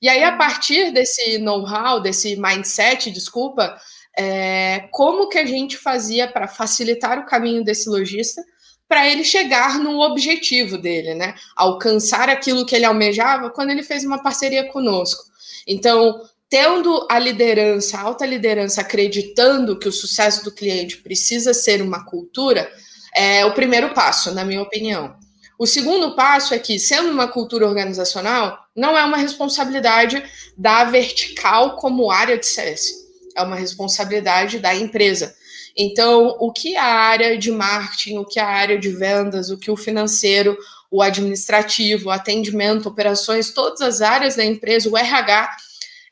E 0.00 0.08
aí, 0.08 0.24
a 0.24 0.36
partir 0.36 0.92
desse 0.92 1.38
know-how, 1.38 2.00
desse 2.00 2.34
mindset, 2.36 3.10
desculpa, 3.10 3.80
é, 4.18 4.88
como 4.90 5.28
que 5.28 5.38
a 5.38 5.46
gente 5.46 5.76
fazia 5.76 6.28
para 6.28 6.48
facilitar 6.48 7.18
o 7.18 7.26
caminho 7.26 7.64
desse 7.64 7.88
lojista 7.88 8.42
para 8.88 9.08
ele 9.08 9.24
chegar 9.24 9.78
no 9.78 10.00
objetivo 10.00 10.76
dele, 10.76 11.14
né? 11.14 11.34
Alcançar 11.56 12.28
aquilo 12.28 12.66
que 12.66 12.76
ele 12.76 12.84
almejava 12.84 13.48
quando 13.48 13.70
ele 13.70 13.82
fez 13.82 14.04
uma 14.04 14.22
parceria 14.22 14.68
conosco. 14.70 15.24
Então, 15.66 16.20
tendo 16.50 17.06
a 17.10 17.18
liderança, 17.18 17.96
a 17.96 18.02
alta 18.02 18.26
liderança 18.26 18.82
acreditando 18.82 19.78
que 19.78 19.88
o 19.88 19.92
sucesso 19.92 20.44
do 20.44 20.52
cliente 20.52 20.98
precisa 20.98 21.54
ser 21.54 21.80
uma 21.80 22.04
cultura, 22.04 22.70
é 23.14 23.44
o 23.46 23.54
primeiro 23.54 23.94
passo, 23.94 24.34
na 24.34 24.44
minha 24.44 24.60
opinião. 24.60 25.16
O 25.58 25.66
segundo 25.66 26.14
passo 26.14 26.52
é 26.52 26.58
que, 26.58 26.78
sendo 26.78 27.10
uma 27.10 27.28
cultura 27.28 27.66
organizacional, 27.66 28.58
não 28.76 28.98
é 28.98 29.04
uma 29.04 29.16
responsabilidade 29.16 30.22
da 30.54 30.84
vertical 30.84 31.76
como 31.76 32.10
área 32.10 32.36
de 32.36 32.44
CS, 32.44 33.01
é 33.36 33.42
uma 33.42 33.56
responsabilidade 33.56 34.58
da 34.58 34.74
empresa. 34.74 35.34
Então, 35.76 36.36
o 36.38 36.52
que 36.52 36.76
a 36.76 36.84
área 36.84 37.38
de 37.38 37.50
marketing, 37.50 38.18
o 38.18 38.24
que 38.24 38.38
a 38.38 38.46
área 38.46 38.78
de 38.78 38.90
vendas, 38.90 39.50
o 39.50 39.58
que 39.58 39.70
o 39.70 39.76
financeiro, 39.76 40.56
o 40.90 41.00
administrativo, 41.00 42.10
atendimento, 42.10 42.88
operações, 42.88 43.50
todas 43.50 43.80
as 43.80 44.00
áreas 44.02 44.36
da 44.36 44.44
empresa, 44.44 44.90
o 44.90 44.96
RH, 44.96 45.56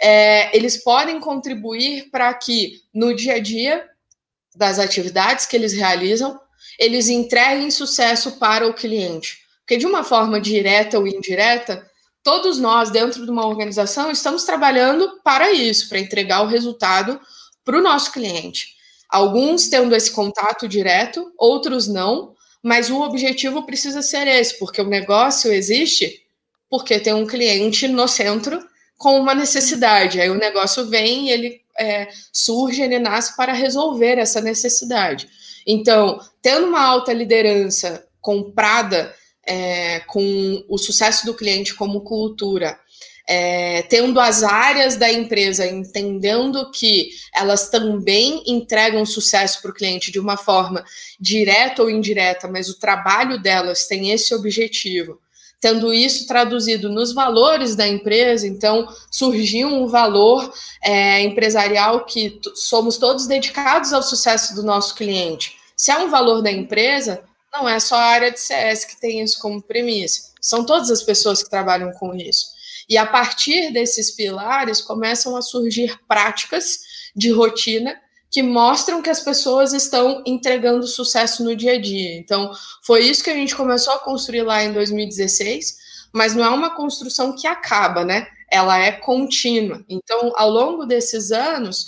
é, 0.00 0.57
eles 0.57 0.83
podem 0.83 1.21
contribuir 1.21 2.09
para 2.11 2.33
que 2.33 2.81
no 2.93 3.15
dia 3.15 3.35
a 3.35 3.39
dia 3.39 3.87
das 4.57 4.79
atividades 4.79 5.45
que 5.45 5.55
eles 5.55 5.75
realizam, 5.75 6.41
eles 6.79 7.09
entreguem 7.09 7.71
sucesso 7.71 8.33
para 8.39 8.67
o 8.67 8.73
cliente. 8.73 9.39
Porque 9.61 9.77
de 9.77 9.87
uma 9.87 10.03
forma 10.03 10.41
direta 10.41 10.99
ou 10.99 11.07
indireta, 11.07 11.87
todos 12.23 12.59
nós 12.59 12.91
dentro 12.91 13.25
de 13.25 13.31
uma 13.31 13.47
organização 13.47 14.11
estamos 14.11 14.45
trabalhando 14.45 15.21
para 15.25 15.53
isso, 15.53 15.89
para 15.89 15.99
entregar 15.99 16.43
o 16.43 16.47
resultado 16.47 17.21
para 17.65 17.79
o 17.79 17.83
nosso 17.83 18.12
cliente. 18.12 18.75
Alguns 19.09 19.69
tendo 19.69 19.95
esse 19.95 20.11
contato 20.11 20.69
direto, 20.69 21.33
outros 21.37 21.89
não, 21.89 22.35
mas 22.62 22.91
o 22.91 23.00
objetivo 23.00 23.65
precisa 23.65 24.03
ser 24.03 24.27
esse, 24.27 24.59
porque 24.59 24.81
o 24.81 24.89
negócio 24.89 25.53
existe 25.53 26.23
porque 26.69 27.00
tem 27.00 27.12
um 27.12 27.27
cliente 27.27 27.89
no 27.89 28.07
centro 28.07 28.65
com 28.97 29.19
uma 29.19 29.35
necessidade. 29.35 30.21
Aí 30.21 30.31
o 30.31 30.39
negócio 30.39 30.87
vem 30.87 31.31
ele 31.31 31.61
é, 31.77 32.09
surge, 32.33 32.83
ele 32.83 32.99
nasce 32.99 33.35
para 33.37 33.53
resolver 33.53 34.19
essa 34.19 34.41
necessidade. 34.41 35.29
Então, 35.67 36.21
tendo 36.43 36.67
uma 36.67 36.83
alta 36.83 37.12
liderança 37.12 38.07
comprada 38.21 39.15
é, 39.50 39.99
com 40.07 40.64
o 40.69 40.78
sucesso 40.78 41.26
do 41.26 41.35
cliente 41.35 41.75
como 41.75 42.02
cultura, 42.02 42.78
é, 43.28 43.83
tendo 43.83 44.21
as 44.21 44.45
áreas 44.45 44.95
da 44.95 45.12
empresa 45.12 45.66
entendendo 45.66 46.71
que 46.71 47.11
elas 47.35 47.69
também 47.69 48.45
entregam 48.47 49.04
sucesso 49.04 49.61
para 49.61 49.73
o 49.73 49.75
cliente 49.75 50.12
de 50.12 50.21
uma 50.21 50.37
forma 50.37 50.85
direta 51.19 51.83
ou 51.83 51.90
indireta, 51.90 52.47
mas 52.47 52.69
o 52.69 52.78
trabalho 52.78 53.42
delas 53.42 53.88
tem 53.88 54.12
esse 54.12 54.33
objetivo. 54.33 55.19
Tendo 55.61 55.92
isso 55.92 56.28
traduzido 56.28 56.88
nos 56.88 57.12
valores 57.12 57.75
da 57.75 57.87
empresa, 57.87 58.47
então 58.47 58.88
surgiu 59.11 59.66
um 59.69 59.88
valor 59.88 60.52
é, 60.83 61.21
empresarial 61.23 62.04
que 62.04 62.40
somos 62.54 62.99
todos 62.99 63.26
dedicados 63.26 63.92
ao 63.92 64.02
sucesso 64.02 64.54
do 64.54 64.62
nosso 64.62 64.95
cliente. 64.95 65.57
Se 65.76 65.90
é 65.90 65.99
um 65.99 66.09
valor 66.09 66.40
da 66.40 66.52
empresa, 66.52 67.23
não 67.52 67.69
é 67.69 67.78
só 67.80 67.97
a 67.97 68.04
área 68.04 68.30
de 68.30 68.40
CS 68.40 68.85
que 68.85 69.00
tem 69.00 69.23
isso 69.23 69.40
como 69.40 69.62
premissa, 69.62 70.33
são 70.40 70.64
todas 70.64 70.90
as 70.90 71.02
pessoas 71.02 71.42
que 71.42 71.50
trabalham 71.50 71.92
com 71.92 72.14
isso. 72.14 72.47
E 72.88 72.97
a 72.97 73.07
partir 73.07 73.73
desses 73.73 74.11
pilares 74.11 74.80
começam 74.80 75.37
a 75.37 75.42
surgir 75.42 75.99
práticas 76.09 76.80
de 77.14 77.30
rotina 77.30 77.95
que 78.30 78.42
mostram 78.42 79.02
que 79.02 79.11
as 79.11 79.21
pessoas 79.21 79.73
estão 79.73 80.23
entregando 80.25 80.87
sucesso 80.87 81.42
no 81.42 81.57
dia 81.57 81.73
a 81.73 81.80
dia. 81.80 82.16
Então, 82.16 82.52
foi 82.83 83.02
isso 83.02 83.25
que 83.25 83.30
a 83.30 83.35
gente 83.35 83.57
começou 83.57 83.92
a 83.95 83.99
construir 83.99 84.42
lá 84.42 84.62
em 84.62 84.73
2016, 84.73 85.76
mas 86.12 86.35
não 86.35 86.45
é 86.45 86.49
uma 86.49 86.75
construção 86.75 87.35
que 87.35 87.47
acaba, 87.47 88.04
né? 88.04 88.28
Ela 88.50 88.78
é 88.78 88.92
contínua. 88.92 89.85
Então, 89.88 90.33
ao 90.37 90.49
longo 90.49 90.87
desses 90.87 91.33
anos, 91.33 91.85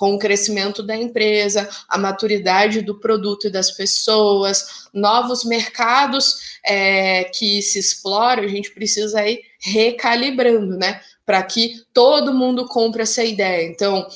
com 0.00 0.14
o 0.14 0.18
crescimento 0.18 0.82
da 0.82 0.96
empresa, 0.96 1.68
a 1.86 1.98
maturidade 1.98 2.80
do 2.80 2.98
produto 2.98 3.46
e 3.46 3.50
das 3.50 3.70
pessoas, 3.70 4.88
novos 4.94 5.44
mercados 5.44 6.58
é, 6.64 7.24
que 7.24 7.60
se 7.60 7.78
exploram, 7.78 8.44
a 8.44 8.48
gente 8.48 8.70
precisa 8.70 9.28
ir 9.28 9.42
recalibrando, 9.60 10.78
né? 10.78 11.02
Para 11.26 11.42
que 11.42 11.82
todo 11.92 12.32
mundo 12.32 12.66
compre 12.66 13.02
essa 13.02 13.22
ideia. 13.22 13.66
Então, 13.66 14.08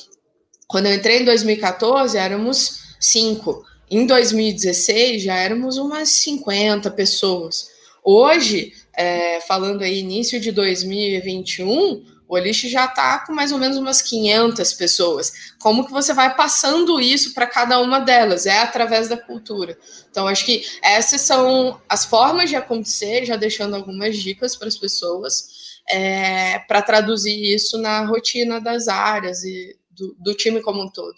quando 0.67 0.87
eu 0.87 0.95
entrei 0.95 1.19
em 1.19 1.25
2014, 1.25 2.17
éramos 2.17 2.79
cinco. 2.99 3.63
Em 3.87 4.07
2016, 4.07 5.21
já 5.21 5.35
éramos 5.35 5.77
umas 5.77 6.09
50 6.09 6.89
pessoas. 6.89 7.69
Hoje, 8.03 8.73
é, 8.97 9.39
falando 9.41 9.83
aí 9.83 9.99
início 9.99 10.39
de 10.39 10.51
2021, 10.51 12.14
o 12.27 12.37
Elixir 12.37 12.69
já 12.69 12.85
está 12.85 13.19
com 13.19 13.33
mais 13.33 13.51
ou 13.51 13.57
menos 13.57 13.77
umas 13.77 14.01
500 14.01 14.73
pessoas. 14.73 15.53
Como 15.59 15.85
que 15.85 15.91
você 15.91 16.13
vai 16.13 16.35
passando 16.35 16.99
isso 16.99 17.33
para 17.33 17.47
cada 17.47 17.79
uma 17.79 17.99
delas? 17.99 18.45
É 18.45 18.59
através 18.59 19.07
da 19.07 19.17
cultura. 19.17 19.77
Então, 20.09 20.27
acho 20.27 20.45
que 20.45 20.65
essas 20.81 21.21
são 21.21 21.79
as 21.87 22.05
formas 22.05 22.49
de 22.49 22.55
acontecer, 22.55 23.25
já 23.25 23.35
deixando 23.35 23.75
algumas 23.75 24.17
dicas 24.17 24.55
para 24.55 24.67
as 24.67 24.77
pessoas, 24.77 25.81
é, 25.89 26.59
para 26.59 26.81
traduzir 26.81 27.53
isso 27.53 27.77
na 27.77 28.05
rotina 28.05 28.59
das 28.59 28.87
áreas 28.87 29.43
e 29.43 29.77
do, 29.91 30.15
do 30.19 30.33
time 30.33 30.61
como 30.61 30.81
um 30.81 30.89
todo. 30.89 31.15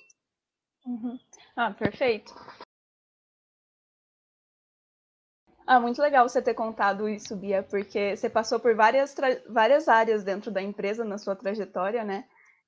Uhum. 0.86 1.18
Ah, 1.56 1.72
perfeito. 1.72 2.34
Ah, 5.70 5.82
muito 5.82 6.02
legal 6.02 6.28
você 6.28 6.42
ter 6.42 6.54
contado 6.54 7.10
isso, 7.10 7.36
Bia, 7.36 7.62
porque 7.62 8.16
você 8.16 8.30
passou 8.30 8.58
por 8.58 8.74
várias, 8.74 9.14
várias 9.50 9.90
áreas 9.90 10.24
dentro 10.24 10.50
da 10.50 10.62
empresa 10.62 11.04
na 11.04 11.18
sua 11.18 11.36
trajetória, 11.36 12.06
né? 12.06 12.26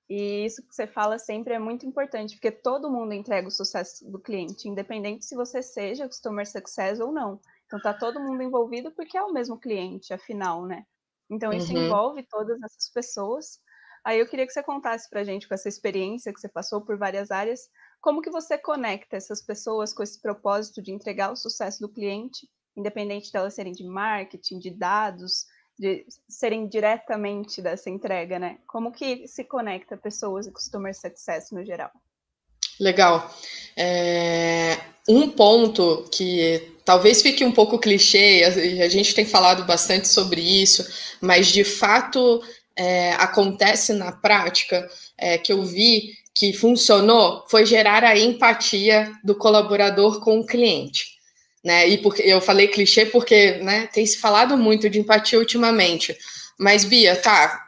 E 0.10 0.46
isso 0.46 0.62
que 0.68 0.76
você 0.76 0.86
fala 0.86 1.18
sempre 1.18 1.54
é 1.54 1.60
muito 1.60 1.86
importante, 1.86 2.36
porque 2.36 2.52
todo 2.52 2.92
mundo 2.92 3.14
entrega 3.14 3.48
o 3.48 3.52
sucesso 3.52 4.04
do 4.12 4.20
cliente, 4.20 4.68
independente 4.68 5.24
se 5.24 5.34
você 5.34 5.62
seja 5.62 6.10
customer 6.10 6.46
success 6.46 7.00
ou 7.00 7.10
não. 7.14 7.40
Então 7.68 7.80
tá 7.80 7.94
todo 7.94 8.20
mundo 8.20 8.44
envolvido 8.44 8.92
porque 8.92 9.18
é 9.18 9.24
o 9.24 9.32
mesmo 9.32 9.58
cliente, 9.58 10.14
afinal, 10.14 10.66
né? 10.66 10.84
Então 11.30 11.54
isso 11.54 11.72
uhum. 11.72 11.86
envolve 11.86 12.24
todas 12.24 12.62
essas 12.62 12.90
pessoas. 12.94 13.62
Aí 14.04 14.20
eu 14.20 14.28
queria 14.28 14.46
que 14.46 14.52
você 14.52 14.62
contasse 14.62 15.10
pra 15.10 15.24
gente 15.24 15.48
com 15.48 15.54
essa 15.54 15.70
experiência 15.70 16.34
que 16.34 16.40
você 16.42 16.50
passou 16.50 16.82
por 16.82 16.98
várias 16.98 17.32
áreas, 17.32 17.70
como 18.02 18.22
que 18.22 18.30
você 18.30 18.58
conecta 18.58 19.16
essas 19.16 19.42
pessoas 19.42 19.94
com 19.94 20.04
esse 20.04 20.20
propósito 20.22 20.82
de 20.82 20.92
entregar 20.92 21.32
o 21.32 21.38
sucesso 21.38 21.80
do 21.80 21.88
cliente 21.88 22.46
independente 22.80 23.30
de 23.30 23.38
elas 23.38 23.54
serem 23.54 23.74
de 23.74 23.84
marketing, 23.84 24.60
de 24.60 24.72
dados, 24.72 25.46
de 25.78 26.06
serem 26.28 26.68
diretamente 26.68 27.62
dessa 27.62 27.90
entrega, 27.90 28.40
né? 28.40 28.58
Como 28.68 28.92
que 28.92 29.28
se 29.28 29.44
conecta 29.44 29.96
pessoas 29.96 30.48
e 30.48 30.52
customer 30.52 30.94
success 30.96 31.52
no 31.52 31.64
geral? 31.64 31.92
Legal. 32.80 33.34
É, 33.76 34.78
um 35.08 35.30
ponto 35.30 36.08
que 36.12 36.76
talvez 36.86 37.22
fique 37.22 37.44
um 37.46 37.52
pouco 37.52 37.80
clichê, 37.80 38.44
a, 38.82 38.90
gente 38.90 39.14
tem 39.14 39.26
falado 39.26 39.66
bastante 39.66 40.08
sobre 40.08 40.42
isso, 40.42 40.86
mas 41.22 41.48
de 41.48 41.64
fato 41.64 42.42
é, 42.76 43.14
acontece 43.14 43.94
na 43.94 44.12
prática, 44.12 44.90
é, 45.18 45.38
que 45.38 45.52
eu 45.52 45.64
vi 45.64 46.18
que 46.34 46.54
funcionou, 46.54 47.46
foi 47.50 47.66
gerar 47.66 48.04
a 48.04 48.18
empatia 48.18 49.12
do 49.24 49.36
colaborador 49.36 50.22
com 50.22 50.40
o 50.40 50.46
cliente 50.46 51.19
né? 51.64 51.88
E 51.88 51.98
porque 51.98 52.22
eu 52.22 52.42
falei 52.42 52.68
clichê 52.68 53.06
porque, 53.06 53.54
né, 53.58 53.88
tem 53.88 54.06
se 54.06 54.18
falado 54.18 54.58
muito 54.58 54.90
de 54.90 55.00
empatia 55.00 55.40
ultimamente. 55.40 56.18
Mas 56.58 56.84
Bia, 56.84 57.16
tá, 57.16 57.66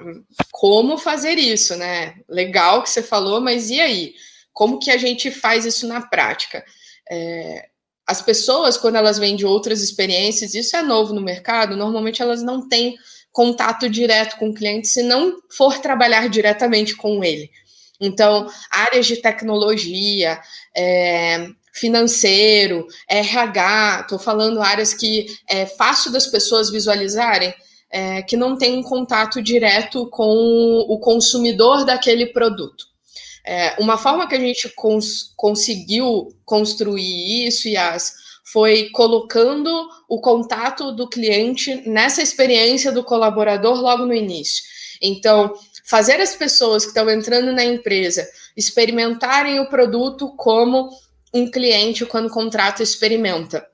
como 0.51 0.97
fazer 0.97 1.37
isso, 1.37 1.75
né? 1.75 2.15
Legal 2.27 2.83
que 2.83 2.89
você 2.89 3.01
falou, 3.01 3.39
mas 3.39 3.69
e 3.69 3.79
aí? 3.79 4.13
Como 4.53 4.79
que 4.79 4.91
a 4.91 4.97
gente 4.97 5.31
faz 5.31 5.65
isso 5.65 5.87
na 5.87 6.01
prática? 6.01 6.63
É, 7.09 7.69
as 8.05 8.21
pessoas, 8.21 8.77
quando 8.77 8.97
elas 8.97 9.17
vêm 9.17 9.35
de 9.37 9.45
outras 9.45 9.81
experiências, 9.81 10.53
isso 10.53 10.75
é 10.75 10.81
novo 10.81 11.13
no 11.13 11.21
mercado, 11.21 11.77
normalmente 11.77 12.21
elas 12.21 12.43
não 12.43 12.67
têm 12.67 12.97
contato 13.31 13.89
direto 13.89 14.37
com 14.37 14.49
o 14.49 14.53
cliente 14.53 14.89
se 14.89 15.01
não 15.03 15.37
for 15.55 15.79
trabalhar 15.79 16.27
diretamente 16.27 16.95
com 16.95 17.23
ele. 17.23 17.49
Então, 18.01 18.47
áreas 18.69 19.05
de 19.05 19.17
tecnologia, 19.17 20.41
é, 20.75 21.47
financeiro, 21.73 22.85
RH, 23.09 24.01
estou 24.01 24.19
falando 24.19 24.61
áreas 24.61 24.93
que 24.93 25.27
é 25.49 25.65
fácil 25.65 26.11
das 26.11 26.27
pessoas 26.27 26.69
visualizarem, 26.69 27.53
é, 27.89 28.21
que 28.21 28.37
não 28.37 28.57
tem 28.57 28.77
um 28.77 28.83
contato 28.83 29.41
direto 29.41 30.09
com 30.09 30.85
o 30.87 30.99
consumidor 30.99 31.85
daquele 31.85 32.27
produto. 32.27 32.85
É, 33.45 33.75
uma 33.79 33.97
forma 33.97 34.27
que 34.27 34.35
a 34.35 34.39
gente 34.39 34.69
cons 34.75 35.33
conseguiu 35.35 36.29
construir 36.45 37.47
isso, 37.47 37.67
Yas, 37.67 38.13
foi 38.51 38.89
colocando 38.89 39.69
o 40.09 40.19
contato 40.19 40.91
do 40.91 41.07
cliente 41.07 41.87
nessa 41.89 42.21
experiência 42.21 42.91
do 42.91 43.03
colaborador 43.03 43.79
logo 43.79 44.05
no 44.05 44.13
início. 44.13 44.63
Então, 45.01 45.53
fazer 45.85 46.21
as 46.21 46.35
pessoas 46.35 46.83
que 46.83 46.89
estão 46.89 47.09
entrando 47.09 47.51
na 47.51 47.63
empresa 47.63 48.27
experimentarem 48.55 49.59
o 49.59 49.69
produto 49.69 50.35
como 50.35 50.89
um 51.33 51.49
cliente, 51.49 52.05
quando 52.05 52.29
contrata, 52.29 52.83
experimenta. 52.83 53.65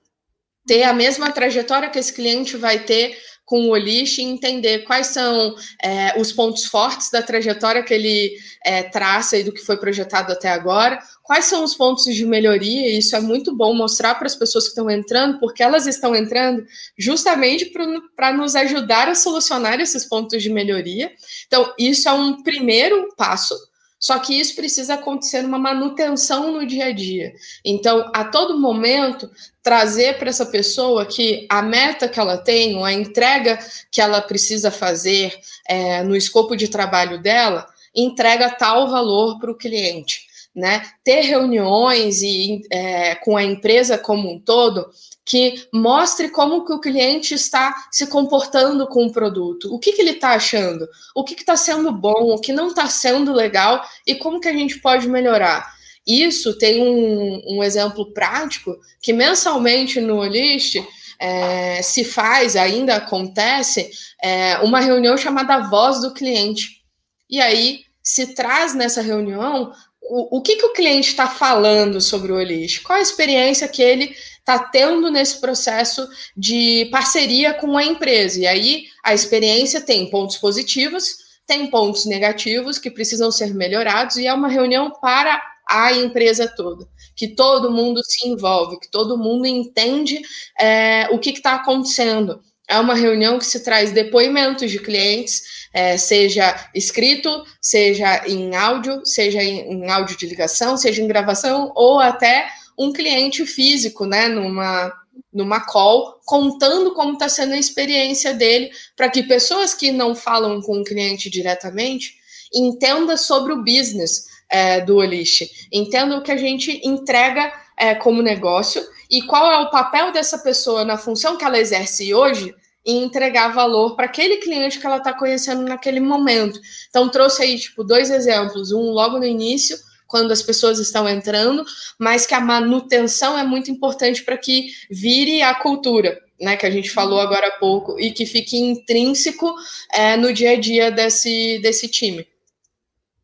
Ter 0.65 0.83
a 0.83 0.93
mesma 0.93 1.31
trajetória 1.31 1.89
que 1.89 1.99
esse 1.99 2.13
cliente 2.13 2.57
vai 2.57 2.79
ter 2.79 3.17
com 3.47 3.61
o 3.61 3.69
Olish 3.69 4.19
e 4.19 4.25
entender 4.25 4.79
quais 4.79 5.07
são 5.07 5.55
é, 5.81 6.19
os 6.19 6.33
pontos 6.33 6.65
fortes 6.65 7.09
da 7.09 7.21
trajetória 7.21 7.81
que 7.81 7.93
ele 7.93 8.37
é, 8.63 8.83
traça 8.83 9.37
e 9.37 9.43
do 9.43 9.53
que 9.53 9.63
foi 9.63 9.77
projetado 9.77 10.33
até 10.33 10.49
agora, 10.49 10.99
quais 11.23 11.45
são 11.45 11.63
os 11.63 11.73
pontos 11.73 12.13
de 12.13 12.25
melhoria, 12.25 12.89
e 12.89 12.97
isso 12.97 13.15
é 13.15 13.21
muito 13.21 13.55
bom 13.55 13.73
mostrar 13.73 14.15
para 14.15 14.27
as 14.27 14.35
pessoas 14.35 14.65
que 14.65 14.71
estão 14.71 14.91
entrando, 14.91 15.39
porque 15.39 15.63
elas 15.63 15.87
estão 15.87 16.13
entrando 16.13 16.65
justamente 16.97 17.71
para 18.17 18.33
nos 18.33 18.53
ajudar 18.53 19.07
a 19.07 19.15
solucionar 19.15 19.79
esses 19.79 20.03
pontos 20.03 20.43
de 20.43 20.49
melhoria. 20.49 21.09
Então, 21.47 21.73
isso 21.79 22.09
é 22.09 22.11
um 22.11 22.43
primeiro 22.43 23.15
passo 23.15 23.55
só 23.99 24.19
que 24.19 24.39
isso 24.39 24.55
precisa 24.55 24.93
acontecer 24.93 25.41
numa 25.41 25.57
manutenção 25.57 26.51
no 26.51 26.65
dia 26.65 26.85
a 26.85 26.91
dia. 26.91 27.33
Então, 27.65 28.11
a 28.13 28.23
todo 28.25 28.59
momento, 28.59 29.29
trazer 29.63 30.17
para 30.19 30.29
essa 30.29 30.45
pessoa 30.45 31.05
que 31.05 31.47
a 31.49 31.61
meta 31.61 32.07
que 32.07 32.19
ela 32.19 32.37
tem, 32.37 32.75
ou 32.75 32.85
a 32.85 32.93
entrega 32.93 33.57
que 33.91 33.99
ela 33.99 34.21
precisa 34.21 34.69
fazer 34.69 35.33
é, 35.67 36.03
no 36.03 36.15
escopo 36.15 36.55
de 36.55 36.67
trabalho 36.67 37.21
dela, 37.21 37.65
entrega 37.95 38.51
tal 38.51 38.87
valor 38.87 39.39
para 39.39 39.51
o 39.51 39.57
cliente. 39.57 40.26
Né? 40.57 40.81
Ter 41.03 41.21
reuniões 41.21 42.23
e, 42.23 42.63
é, 42.71 43.13
com 43.13 43.37
a 43.37 43.43
empresa 43.43 43.95
como 43.95 44.27
um 44.27 44.39
todo 44.39 44.89
que 45.23 45.67
mostre 45.71 46.29
como 46.29 46.65
que 46.65 46.73
o 46.73 46.79
cliente 46.79 47.35
está 47.35 47.75
se 47.91 48.07
comportando 48.07 48.87
com 48.87 49.05
o 49.05 49.11
produto, 49.11 49.71
o 49.71 49.77
que, 49.77 49.91
que 49.91 50.01
ele 50.01 50.11
está 50.11 50.29
achando, 50.31 50.87
o 51.13 51.23
que 51.23 51.35
está 51.35 51.55
sendo 51.55 51.91
bom, 51.91 52.33
o 52.33 52.39
que 52.39 52.51
não 52.51 52.69
está 52.69 52.87
sendo 52.87 53.33
legal 53.33 53.83
e 54.07 54.15
como 54.15 54.39
que 54.39 54.47
a 54.47 54.53
gente 54.53 54.79
pode 54.79 55.07
melhorar. 55.07 55.71
Isso 56.07 56.57
tem 56.57 56.81
um, 56.81 57.57
um 57.57 57.63
exemplo 57.63 58.11
prático 58.13 58.75
que 58.99 59.13
mensalmente 59.13 60.01
no 60.01 60.15
Olist 60.17 60.77
é, 61.19 61.81
se 61.83 62.05
faz, 62.05 62.55
ainda 62.55 62.95
acontece, 62.95 63.91
é, 64.23 64.57
uma 64.59 64.79
reunião 64.79 65.17
chamada 65.17 65.69
Voz 65.69 66.01
do 66.01 66.13
Cliente. 66.13 66.81
E 67.29 67.41
aí 67.41 67.81
se 68.01 68.33
traz 68.33 68.73
nessa 68.73 69.01
reunião 69.01 69.73
o, 70.09 70.41
que, 70.41 70.55
que 70.55 70.65
o 70.65 70.73
cliente 70.73 71.09
está 71.09 71.27
falando 71.27 71.99
sobre 71.99 72.31
o 72.31 72.35
Olist, 72.35 72.81
qual 72.81 72.97
a 72.97 73.01
experiência 73.01 73.67
que 73.67 73.81
ele 73.81 74.15
está 74.47 74.57
tendo 74.57 75.11
nesse 75.11 75.41
processo 75.41 76.07
de 76.35 76.87
parceria 76.89 77.53
com 77.53 77.77
a 77.77 77.83
empresa. 77.83 78.39
E 78.39 78.47
aí 78.47 78.85
a 79.03 79.13
experiência 79.13 79.81
tem 79.81 80.09
pontos 80.09 80.37
positivos, 80.37 81.17
tem 81.45 81.67
pontos 81.67 82.05
negativos 82.05 82.79
que 82.79 82.89
precisam 82.89 83.29
ser 83.29 83.53
melhorados, 83.53 84.15
e 84.15 84.25
é 84.25 84.33
uma 84.33 84.47
reunião 84.47 84.89
para 85.01 85.41
a 85.69 85.91
empresa 85.91 86.47
toda, 86.47 86.87
que 87.13 87.27
todo 87.27 87.71
mundo 87.71 88.01
se 88.05 88.25
envolve, 88.25 88.79
que 88.79 88.89
todo 88.89 89.17
mundo 89.17 89.45
entende 89.45 90.21
é, 90.57 91.09
o 91.11 91.19
que 91.19 91.31
está 91.31 91.55
acontecendo. 91.55 92.39
É 92.69 92.79
uma 92.79 92.95
reunião 92.95 93.37
que 93.37 93.45
se 93.45 93.63
traz 93.63 93.91
depoimentos 93.91 94.71
de 94.71 94.79
clientes, 94.79 95.56
é, 95.73 95.97
seja 95.97 96.69
escrito, 96.73 97.29
seja 97.61 98.27
em 98.27 98.55
áudio, 98.55 99.05
seja 99.05 99.43
em, 99.43 99.71
em 99.71 99.89
áudio 99.89 100.17
de 100.17 100.25
ligação, 100.25 100.77
seja 100.77 101.01
em 101.01 101.07
gravação, 101.07 101.71
ou 101.75 101.99
até 101.99 102.47
um 102.77 102.93
cliente 102.93 103.45
físico, 103.45 104.05
né, 104.05 104.27
numa, 104.27 104.93
numa 105.33 105.59
call, 105.59 106.19
contando 106.25 106.93
como 106.93 107.13
está 107.13 107.27
sendo 107.27 107.53
a 107.53 107.59
experiência 107.59 108.33
dele, 108.33 108.71
para 108.95 109.09
que 109.09 109.23
pessoas 109.23 109.73
que 109.73 109.91
não 109.91 110.15
falam 110.15 110.61
com 110.61 110.79
o 110.79 110.83
cliente 110.83 111.29
diretamente 111.29 112.15
entendam 112.53 113.17
sobre 113.17 113.53
o 113.53 113.63
business 113.63 114.25
é, 114.49 114.79
do 114.81 114.97
Olish, 114.97 115.67
entendam 115.71 116.19
o 116.19 116.23
que 116.23 116.31
a 116.31 116.37
gente 116.37 116.81
entrega 116.83 117.51
é, 117.77 117.93
como 117.95 118.21
negócio 118.21 118.81
e 119.09 119.21
qual 119.23 119.51
é 119.51 119.59
o 119.59 119.69
papel 119.69 120.11
dessa 120.11 120.37
pessoa 120.39 120.85
na 120.85 120.97
função 120.97 121.37
que 121.37 121.43
ela 121.43 121.59
exerce 121.59 122.13
hoje 122.13 122.53
em 122.85 123.03
entregar 123.03 123.53
valor 123.53 123.95
para 123.95 124.05
aquele 124.05 124.37
cliente 124.37 124.79
que 124.79 124.85
ela 124.85 124.97
está 124.97 125.13
conhecendo 125.13 125.63
naquele 125.63 125.99
momento. 125.99 126.59
Então, 126.89 127.09
trouxe 127.09 127.43
aí, 127.43 127.59
tipo, 127.59 127.83
dois 127.83 128.09
exemplos. 128.09 128.71
Um 128.71 128.91
logo 128.91 129.17
no 129.17 129.25
início, 129.25 129.77
quando 130.07 130.31
as 130.31 130.41
pessoas 130.41 130.79
estão 130.79 131.07
entrando, 131.07 131.65
mas 131.99 132.25
que 132.25 132.33
a 132.33 132.39
manutenção 132.39 133.37
é 133.37 133.43
muito 133.43 133.69
importante 133.69 134.23
para 134.23 134.37
que 134.37 134.67
vire 134.89 135.41
a 135.41 135.53
cultura, 135.55 136.17
né, 136.39 136.55
que 136.55 136.65
a 136.65 136.71
gente 136.71 136.89
falou 136.89 137.19
agora 137.19 137.47
há 137.47 137.59
pouco, 137.59 137.99
e 137.99 138.11
que 138.11 138.25
fique 138.25 138.57
intrínseco 138.57 139.53
é, 139.93 140.15
no 140.15 140.31
dia 140.31 140.51
a 140.51 140.59
dia 140.59 140.89
desse, 140.89 141.59
desse 141.59 141.89
time. 141.89 142.25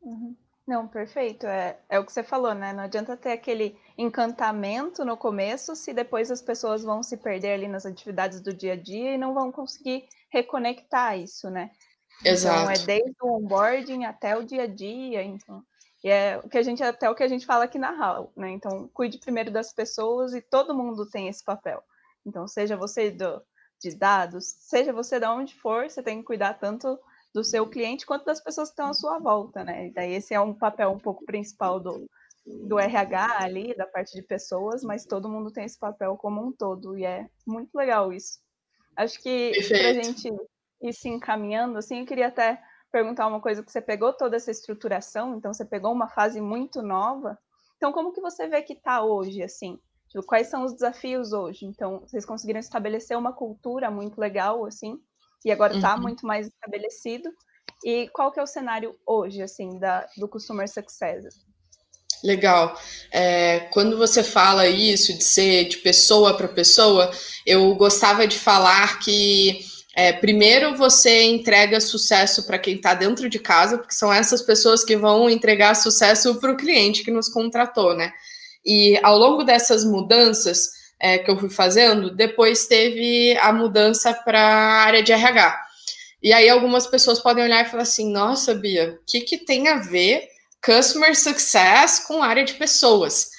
Uhum. 0.02 0.36
Não, 0.68 0.88
perfeito. 0.88 1.46
É, 1.46 1.78
é 1.90 2.00
o 2.00 2.06
que 2.06 2.12
você 2.12 2.24
falou, 2.24 2.54
né? 2.54 2.74
Não 2.74 2.84
adianta 2.84 3.16
ter 3.18 3.32
aquele 3.32 3.76
encantamento 3.98 5.06
no 5.06 5.16
começo 5.16 5.76
se 5.76 5.94
depois 5.94 6.32
as 6.32 6.42
pessoas 6.42 6.84
vão 6.84 7.04
se 7.04 7.18
perder 7.18 7.54
ali 7.54 7.68
nas 7.68 7.86
atividades 7.86 8.42
do 8.42 8.54
dia 8.54 8.74
a 8.74 8.76
dia 8.76 9.14
e 9.14 9.18
não 9.18 9.34
vão 9.34 9.52
conseguir 9.52 10.06
reconectar 10.30 11.18
isso, 11.18 11.50
né? 11.50 11.72
Exato. 12.26 12.62
Então 12.62 12.72
é 12.72 12.86
desde 12.86 13.16
o 13.22 13.38
onboarding 13.38 14.06
até 14.06 14.36
o 14.36 14.44
dia 14.44 14.64
a 14.64 14.68
dia. 14.68 15.24
Então, 15.24 15.64
e 16.04 16.10
é 16.10 16.40
o 16.44 16.50
que 16.50 16.58
a 16.58 16.64
gente 16.64 16.84
até 16.84 17.10
o 17.10 17.16
que 17.16 17.24
a 17.24 17.28
gente 17.28 17.46
fala 17.46 17.66
aqui 17.66 17.78
na 17.78 17.90
HAL, 17.90 18.32
né? 18.36 18.50
Então, 18.50 18.90
cuide 18.94 19.20
primeiro 19.20 19.52
das 19.52 19.72
pessoas 19.74 20.34
e 20.34 20.42
todo 20.42 20.76
mundo 20.76 21.10
tem 21.10 21.28
esse 21.28 21.44
papel. 21.44 21.82
Então, 22.26 22.48
seja 22.48 22.76
você 22.76 23.12
do, 23.12 23.42
de 23.80 23.96
dados, 23.96 24.46
seja 24.60 24.92
você 24.92 25.20
de 25.20 25.26
onde 25.28 25.56
for, 25.56 25.90
você 25.90 26.02
tem 26.02 26.20
que 26.20 26.26
cuidar 26.26 26.56
tanto 26.56 27.00
do 27.34 27.44
seu 27.44 27.68
cliente 27.68 28.06
quanto 28.06 28.26
das 28.26 28.40
pessoas 28.40 28.70
que 28.70 28.74
estão 28.74 28.90
à 28.90 28.94
sua 28.94 29.18
volta, 29.20 29.64
né? 29.64 29.88
E 29.88 29.94
daí 29.94 30.14
esse 30.14 30.34
é 30.34 30.40
um 30.40 30.54
papel 30.54 30.92
um 30.92 31.00
pouco 31.00 31.26
principal 31.26 31.80
do, 31.80 32.06
do 32.46 32.78
RH 32.78 33.38
ali, 33.40 33.76
da 33.76 33.86
parte 33.86 34.14
de 34.14 34.22
pessoas, 34.22 34.84
mas 34.84 35.06
todo 35.06 35.30
mundo 35.30 35.52
tem 35.52 35.66
esse 35.66 35.80
papel 35.80 36.18
como 36.18 36.46
um 36.46 36.52
todo, 36.52 36.98
e 36.98 37.06
é 37.06 37.28
muito 37.48 37.74
legal 37.76 38.12
isso. 38.12 38.40
Acho 38.96 39.22
que 39.22 39.52
para 39.68 39.90
a 39.90 39.94
gente 39.94 40.30
ir 40.82 40.94
se 40.94 41.10
encaminhando, 41.10 41.78
assim, 41.78 42.02
eu 42.02 42.06
queria 42.06 42.28
até 42.28 42.62
perguntar 42.92 43.28
uma 43.28 43.42
coisa 43.42 43.64
que 43.64 43.72
você 43.72 43.82
pegou 43.82 44.14
toda 44.14 44.36
essa 44.36 44.52
estruturação, 44.52 45.36
então 45.36 45.54
você 45.54 45.66
pegou 45.66 45.92
uma 45.92 46.08
fase 46.10 46.40
muito 46.40 46.82
nova. 46.82 47.38
Então, 47.78 47.92
como 47.92 48.14
que 48.14 48.22
você 48.22 48.48
vê 48.48 48.62
que 48.62 48.74
está 48.74 49.02
hoje, 49.04 49.42
assim? 49.42 49.80
Tipo, 50.10 50.24
quais 50.26 50.48
são 50.48 50.64
os 50.64 50.74
desafios 50.74 51.34
hoje? 51.34 51.66
Então, 51.66 52.02
vocês 52.02 52.24
conseguiram 52.26 52.60
estabelecer 52.60 53.18
uma 53.18 53.34
cultura 53.34 53.90
muito 53.90 54.20
legal, 54.20 54.66
assim, 54.66 55.00
e 55.44 55.52
agora 55.52 55.76
está 55.76 55.96
uhum. 55.96 56.02
muito 56.02 56.28
mais 56.28 56.48
estabelecido. 56.48 57.32
E 57.84 58.08
qual 58.10 58.32
que 58.32 58.40
é 58.40 58.44
o 58.44 58.48
cenário 58.48 58.96
hoje, 59.08 59.42
assim, 59.42 59.80
da, 59.80 60.08
do 60.18 60.30
Customer 60.30 60.70
Success? 60.70 61.46
Legal. 62.24 62.80
É, 63.12 63.68
quando 63.72 63.98
você 63.98 64.24
fala 64.24 64.68
isso, 64.68 65.14
de 65.14 65.24
ser 65.24 65.66
de 65.66 65.78
pessoa 65.78 66.36
para 66.36 66.48
pessoa, 66.48 67.12
eu 67.46 67.76
gostava 67.76 68.26
de 68.26 68.40
falar 68.40 69.00
que 69.00 69.66
é, 69.96 70.12
primeiro, 70.12 70.76
você 70.76 71.24
entrega 71.24 71.80
sucesso 71.80 72.48
para 72.48 72.58
quem 72.58 72.76
está 72.76 72.96
dentro 72.96 73.30
de 73.30 73.38
casa, 73.38 73.78
porque 73.78 73.94
são 73.94 74.12
essas 74.12 74.42
pessoas 74.42 74.84
que 74.84 74.98
vão 74.98 75.30
entregar 75.30 75.76
sucesso 75.76 76.40
para 76.40 76.52
o 76.52 76.58
cliente 76.58 77.04
que 77.04 77.12
nos 77.12 77.30
contratou, 77.30 77.96
né? 77.96 78.12
E 78.66 79.00
ao 79.04 79.18
longo 79.18 79.44
dessas 79.44 79.86
mudanças 79.86 80.70
é, 81.00 81.20
que 81.20 81.30
eu 81.30 81.38
fui 81.38 81.50
fazendo, 81.50 82.10
depois 82.10 82.66
teve 82.66 83.38
a 83.38 83.54
mudança 83.54 84.14
para 84.14 84.40
a 84.40 84.84
área 84.84 85.04
de 85.04 85.12
RH. 85.12 85.62
E 86.24 86.34
aí 86.34 86.50
algumas 86.50 86.88
pessoas 86.88 87.20
podem 87.20 87.44
olhar 87.44 87.64
e 87.64 87.70
falar 87.70 87.84
assim: 87.84 88.12
nossa, 88.12 88.56
Bia, 88.56 88.98
o 89.00 89.06
que, 89.06 89.22
que 89.22 89.38
tem 89.38 89.68
a 89.68 89.76
ver 89.76 90.28
Customer 90.66 91.18
Success 91.18 92.00
com 92.00 92.24
área 92.24 92.44
de 92.44 92.54
pessoas? 92.54 93.30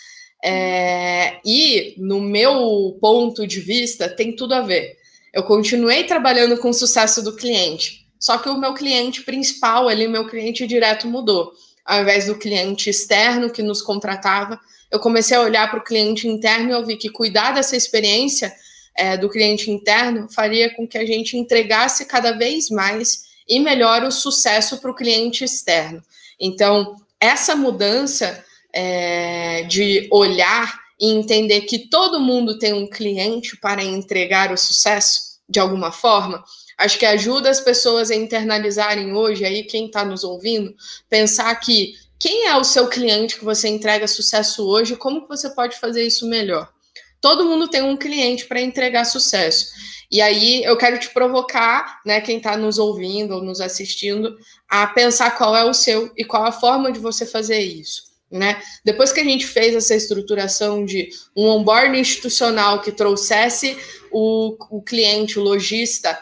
É, 0.45 1.41
e, 1.45 1.95
no 1.99 2.21
meu 2.21 2.99
ponto 3.01 3.47
de 3.47 3.61
vista, 3.61 4.09
tem 4.09 4.37
tudo 4.37 4.55
a 4.55 4.61
ver 4.61 5.05
eu 5.35 5.43
continuei 5.43 6.05
trabalhando 6.05 6.57
com 6.59 6.71
o 6.71 6.75
sucesso 6.75 7.21
do 7.21 7.35
cliente, 7.35 8.07
só 8.21 8.39
que 8.39 8.49
o 8.49 8.57
meu 8.57 8.73
cliente 8.73 9.23
principal 9.23 9.89
ali, 9.89 10.07
meu 10.07 10.29
cliente 10.29 10.67
direto 10.67 11.09
mudou. 11.09 11.53
ao 11.85 12.01
invés 12.01 12.27
do 12.27 12.39
cliente 12.39 12.89
externo 12.89 13.51
que 13.51 13.63
nos 13.63 13.83
contratava, 13.83 14.59
eu 14.91 14.99
comecei 14.99 15.37
a 15.37 15.43
olhar 15.43 15.69
para 15.69 15.81
o 15.81 15.85
cliente 15.85 16.27
interno 16.27 16.71
e 16.71 16.73
eu 16.73 16.87
vi 16.87 16.97
que 16.97 17.11
cuidar 17.11 17.53
dessa 17.53 17.77
experiência 17.77 18.55
é, 18.97 19.19
do 19.19 19.29
cliente 19.29 19.71
interno 19.71 20.27
faria 20.33 20.75
com 20.75 20.89
que 20.89 20.97
a 20.97 21.05
gente 21.05 21.37
entregasse 21.37 22.07
cada 22.07 22.33
vez 22.33 22.71
mais 22.71 23.25
e 23.47 23.61
melhor 23.61 24.03
o 24.03 24.11
sucesso 24.11 24.79
para 24.79 24.91
o 24.91 24.95
cliente 24.95 25.45
externo. 25.45 26.01
Então, 26.41 26.97
essa 27.21 27.55
mudança 27.57 28.45
é, 28.73 29.63
de 29.65 30.09
olhar 30.11 30.79
e 31.01 31.11
entender 31.11 31.63
que 31.63 31.89
todo 31.89 32.21
mundo 32.21 32.59
tem 32.59 32.73
um 32.73 32.89
cliente 32.89 33.57
para 33.59 33.83
entregar 33.83 34.53
o 34.53 34.57
sucesso, 34.57 35.35
de 35.49 35.61
alguma 35.61 35.93
forma, 35.93 36.43
acho 36.79 36.99
que 36.99 37.07
ajuda 37.07 37.51
as 37.51 37.61
pessoas 37.61 38.11
a 38.11 38.15
internalizarem 38.15 39.13
hoje, 39.15 39.45
aí 39.45 39.65
quem 39.65 39.87
está 39.87 40.05
nos 40.05 40.25
ouvindo, 40.25 40.75
pensar 41.09 41.55
que 41.57 41.95
quem 42.19 42.47
é 42.47 42.57
o 42.57 42.65
seu 42.65 42.89
cliente 42.89 43.39
que 43.39 43.45
você 43.45 43.69
entrega 43.69 44.07
sucesso 44.07 44.67
hoje, 44.67 44.97
como 44.97 45.23
que 45.23 45.29
você 45.29 45.51
pode 45.51 45.77
fazer 45.79 46.07
isso 46.07 46.27
melhor? 46.27 46.73
Todo 47.21 47.45
mundo 47.45 47.69
tem 47.69 47.83
um 47.83 47.97
cliente 47.97 48.47
para 48.47 48.61
entregar 48.61 49.05
sucesso. 49.05 49.67
E 50.15 50.23
aí 50.23 50.63
eu 50.63 50.77
quero 50.77 50.97
te 50.97 51.11
provocar, 51.11 52.01
né, 52.07 52.21
quem 52.21 52.37
está 52.37 52.57
nos 52.57 52.79
ouvindo 52.79 53.35
ou 53.35 53.43
nos 53.43 53.61
assistindo, 53.61 54.39
a 54.69 54.87
pensar 54.87 55.33
qual 55.37 55.57
é 55.57 55.65
o 55.65 55.75
seu 55.75 56.13
e 56.17 56.25
qual 56.25 56.45
a 56.45 56.53
forma 56.53 56.93
de 56.93 57.01
você 57.01 57.27
fazer 57.27 57.59
isso. 57.59 58.05
Né? 58.31 58.63
Depois 58.85 59.11
que 59.11 59.19
a 59.19 59.25
gente 59.25 59.45
fez 59.45 59.75
essa 59.75 59.93
estruturação 59.93 60.85
de 60.85 61.09
um 61.37 61.49
onboarding 61.49 61.99
institucional 61.99 62.81
que 62.81 62.93
trouxesse 62.93 63.77
o, 64.13 64.57
o 64.71 64.81
cliente, 64.81 65.37
o 65.37 65.43
lojista, 65.43 66.17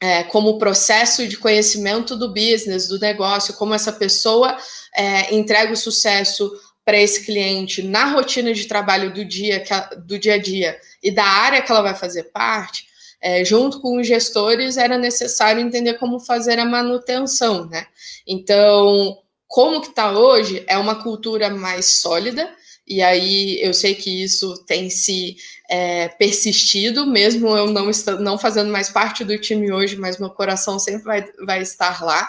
é, 0.00 0.22
como 0.22 0.56
processo 0.56 1.26
de 1.26 1.36
conhecimento 1.36 2.14
do 2.14 2.32
business, 2.32 2.86
do 2.86 3.00
negócio, 3.00 3.54
como 3.54 3.74
essa 3.74 3.92
pessoa 3.92 4.56
é, 4.94 5.34
entrega 5.34 5.72
o 5.72 5.76
sucesso 5.76 6.48
para 6.84 6.96
esse 6.96 7.26
cliente 7.26 7.82
na 7.82 8.04
rotina 8.04 8.54
de 8.54 8.66
trabalho 8.66 9.12
do 9.12 9.24
dia, 9.24 9.64
do 10.06 10.16
dia 10.16 10.34
a 10.34 10.38
dia 10.38 10.78
e 11.02 11.10
da 11.10 11.24
área 11.24 11.60
que 11.60 11.72
ela 11.72 11.82
vai 11.82 11.96
fazer 11.96 12.30
parte, 12.30 12.88
é, 13.22 13.44
junto 13.44 13.80
com 13.80 14.00
os 14.00 14.06
gestores, 14.06 14.76
era 14.76 14.96
necessário 14.96 15.60
entender 15.60 15.94
como 15.94 16.18
fazer 16.20 16.58
a 16.58 16.64
manutenção, 16.64 17.66
né? 17.66 17.86
Então, 18.26 19.18
como 19.46 19.80
que 19.80 19.88
está 19.88 20.12
hoje 20.12 20.64
é 20.66 20.78
uma 20.78 21.02
cultura 21.02 21.50
mais 21.50 21.86
sólida, 21.86 22.48
e 22.86 23.02
aí 23.02 23.60
eu 23.62 23.74
sei 23.74 23.94
que 23.94 24.22
isso 24.22 24.64
tem 24.64 24.88
se 24.88 25.36
é, 25.68 26.08
persistido, 26.08 27.06
mesmo 27.06 27.56
eu 27.56 27.66
não, 27.66 27.90
estando, 27.90 28.22
não 28.22 28.38
fazendo 28.38 28.70
mais 28.70 28.88
parte 28.88 29.24
do 29.24 29.38
time 29.38 29.70
hoje, 29.70 29.96
mas 29.96 30.18
meu 30.18 30.30
coração 30.30 30.78
sempre 30.78 31.04
vai, 31.04 31.24
vai 31.46 31.62
estar 31.62 32.02
lá, 32.02 32.28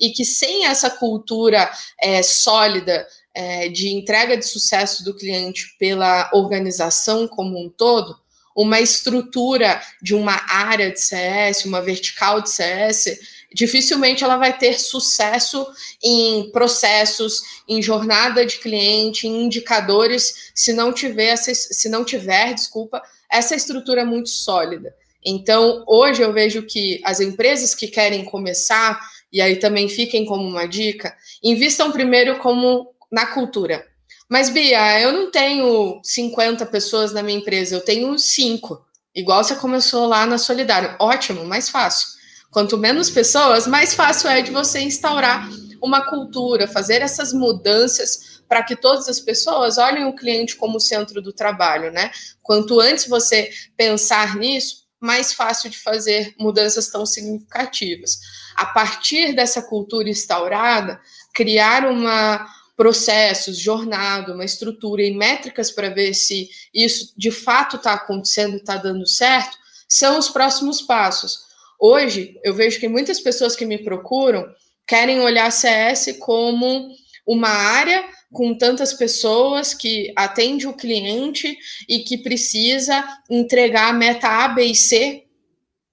e 0.00 0.10
que 0.10 0.24
sem 0.24 0.66
essa 0.66 0.88
cultura 0.88 1.70
é, 2.00 2.22
sólida 2.22 3.06
é, 3.34 3.68
de 3.68 3.88
entrega 3.88 4.36
de 4.36 4.46
sucesso 4.46 5.04
do 5.04 5.14
cliente 5.14 5.76
pela 5.78 6.30
organização 6.32 7.26
como 7.28 7.58
um 7.58 7.68
todo, 7.68 8.16
uma 8.58 8.80
estrutura 8.80 9.80
de 10.02 10.16
uma 10.16 10.36
área 10.48 10.90
de 10.90 11.00
CS, 11.00 11.64
uma 11.64 11.80
vertical 11.80 12.40
de 12.40 12.50
CS, 12.50 13.20
dificilmente 13.54 14.24
ela 14.24 14.36
vai 14.36 14.58
ter 14.58 14.80
sucesso 14.80 15.64
em 16.02 16.50
processos, 16.50 17.40
em 17.68 17.80
jornada 17.80 18.44
de 18.44 18.58
cliente, 18.58 19.28
em 19.28 19.44
indicadores, 19.44 20.50
se 20.56 20.72
não 20.72 20.92
tiver, 20.92 21.36
se 21.36 21.88
não 21.88 22.04
tiver, 22.04 22.52
desculpa, 22.52 23.00
essa 23.30 23.54
estrutura 23.54 24.04
muito 24.04 24.28
sólida. 24.28 24.92
Então, 25.24 25.84
hoje 25.86 26.22
eu 26.22 26.32
vejo 26.32 26.62
que 26.62 27.00
as 27.04 27.20
empresas 27.20 27.76
que 27.76 27.86
querem 27.86 28.24
começar, 28.24 28.98
e 29.32 29.40
aí 29.40 29.54
também 29.54 29.88
fiquem 29.88 30.26
como 30.26 30.42
uma 30.42 30.66
dica, 30.66 31.16
invistam 31.44 31.92
primeiro 31.92 32.38
como 32.38 32.92
na 33.08 33.26
cultura. 33.26 33.86
Mas, 34.28 34.50
Bia, 34.50 35.00
eu 35.00 35.12
não 35.12 35.30
tenho 35.30 36.00
50 36.04 36.66
pessoas 36.66 37.12
na 37.12 37.22
minha 37.22 37.38
empresa, 37.38 37.74
eu 37.74 37.80
tenho 37.80 38.18
5. 38.18 38.84
Igual 39.14 39.42
você 39.42 39.56
começou 39.56 40.06
lá 40.06 40.26
na 40.26 40.36
Solidário. 40.36 40.94
Ótimo, 40.98 41.44
mais 41.44 41.70
fácil. 41.70 42.08
Quanto 42.50 42.76
menos 42.76 43.10
pessoas, 43.10 43.66
mais 43.66 43.94
fácil 43.94 44.28
é 44.28 44.42
de 44.42 44.50
você 44.50 44.80
instaurar 44.80 45.48
uma 45.82 46.08
cultura, 46.08 46.68
fazer 46.68 47.02
essas 47.02 47.32
mudanças 47.32 48.42
para 48.48 48.62
que 48.62 48.74
todas 48.74 49.08
as 49.08 49.20
pessoas 49.20 49.78
olhem 49.78 50.06
o 50.06 50.14
cliente 50.14 50.56
como 50.56 50.80
centro 50.80 51.20
do 51.20 51.32
trabalho, 51.32 51.90
né? 51.90 52.10
Quanto 52.42 52.80
antes 52.80 53.06
você 53.06 53.50
pensar 53.76 54.36
nisso, 54.36 54.86
mais 55.00 55.32
fácil 55.32 55.70
de 55.70 55.78
fazer 55.78 56.34
mudanças 56.38 56.88
tão 56.88 57.06
significativas. 57.06 58.18
A 58.56 58.66
partir 58.66 59.34
dessa 59.34 59.62
cultura 59.62 60.08
instaurada, 60.08 61.00
criar 61.34 61.86
uma 61.86 62.46
processos, 62.78 63.58
jornada, 63.58 64.32
uma 64.32 64.44
estrutura 64.44 65.02
e 65.02 65.12
métricas 65.12 65.68
para 65.68 65.88
ver 65.88 66.14
se 66.14 66.48
isso 66.72 67.12
de 67.16 67.32
fato 67.32 67.74
está 67.74 67.94
acontecendo 67.94 68.56
está 68.56 68.76
dando 68.76 69.04
certo, 69.04 69.58
são 69.88 70.16
os 70.16 70.28
próximos 70.28 70.80
passos. 70.80 71.40
Hoje, 71.76 72.38
eu 72.44 72.54
vejo 72.54 72.78
que 72.78 72.88
muitas 72.88 73.18
pessoas 73.18 73.56
que 73.56 73.66
me 73.66 73.78
procuram 73.78 74.46
querem 74.86 75.20
olhar 75.20 75.50
CS 75.50 76.16
como 76.20 76.88
uma 77.26 77.48
área 77.48 78.04
com 78.32 78.56
tantas 78.56 78.92
pessoas 78.92 79.74
que 79.74 80.12
atende 80.14 80.68
o 80.68 80.72
cliente 80.72 81.58
e 81.88 81.98
que 82.00 82.18
precisa 82.18 83.04
entregar 83.28 83.88
a 83.88 83.92
meta 83.92 84.28
A, 84.28 84.48
B 84.48 84.66
e 84.66 84.74
C 84.74 85.24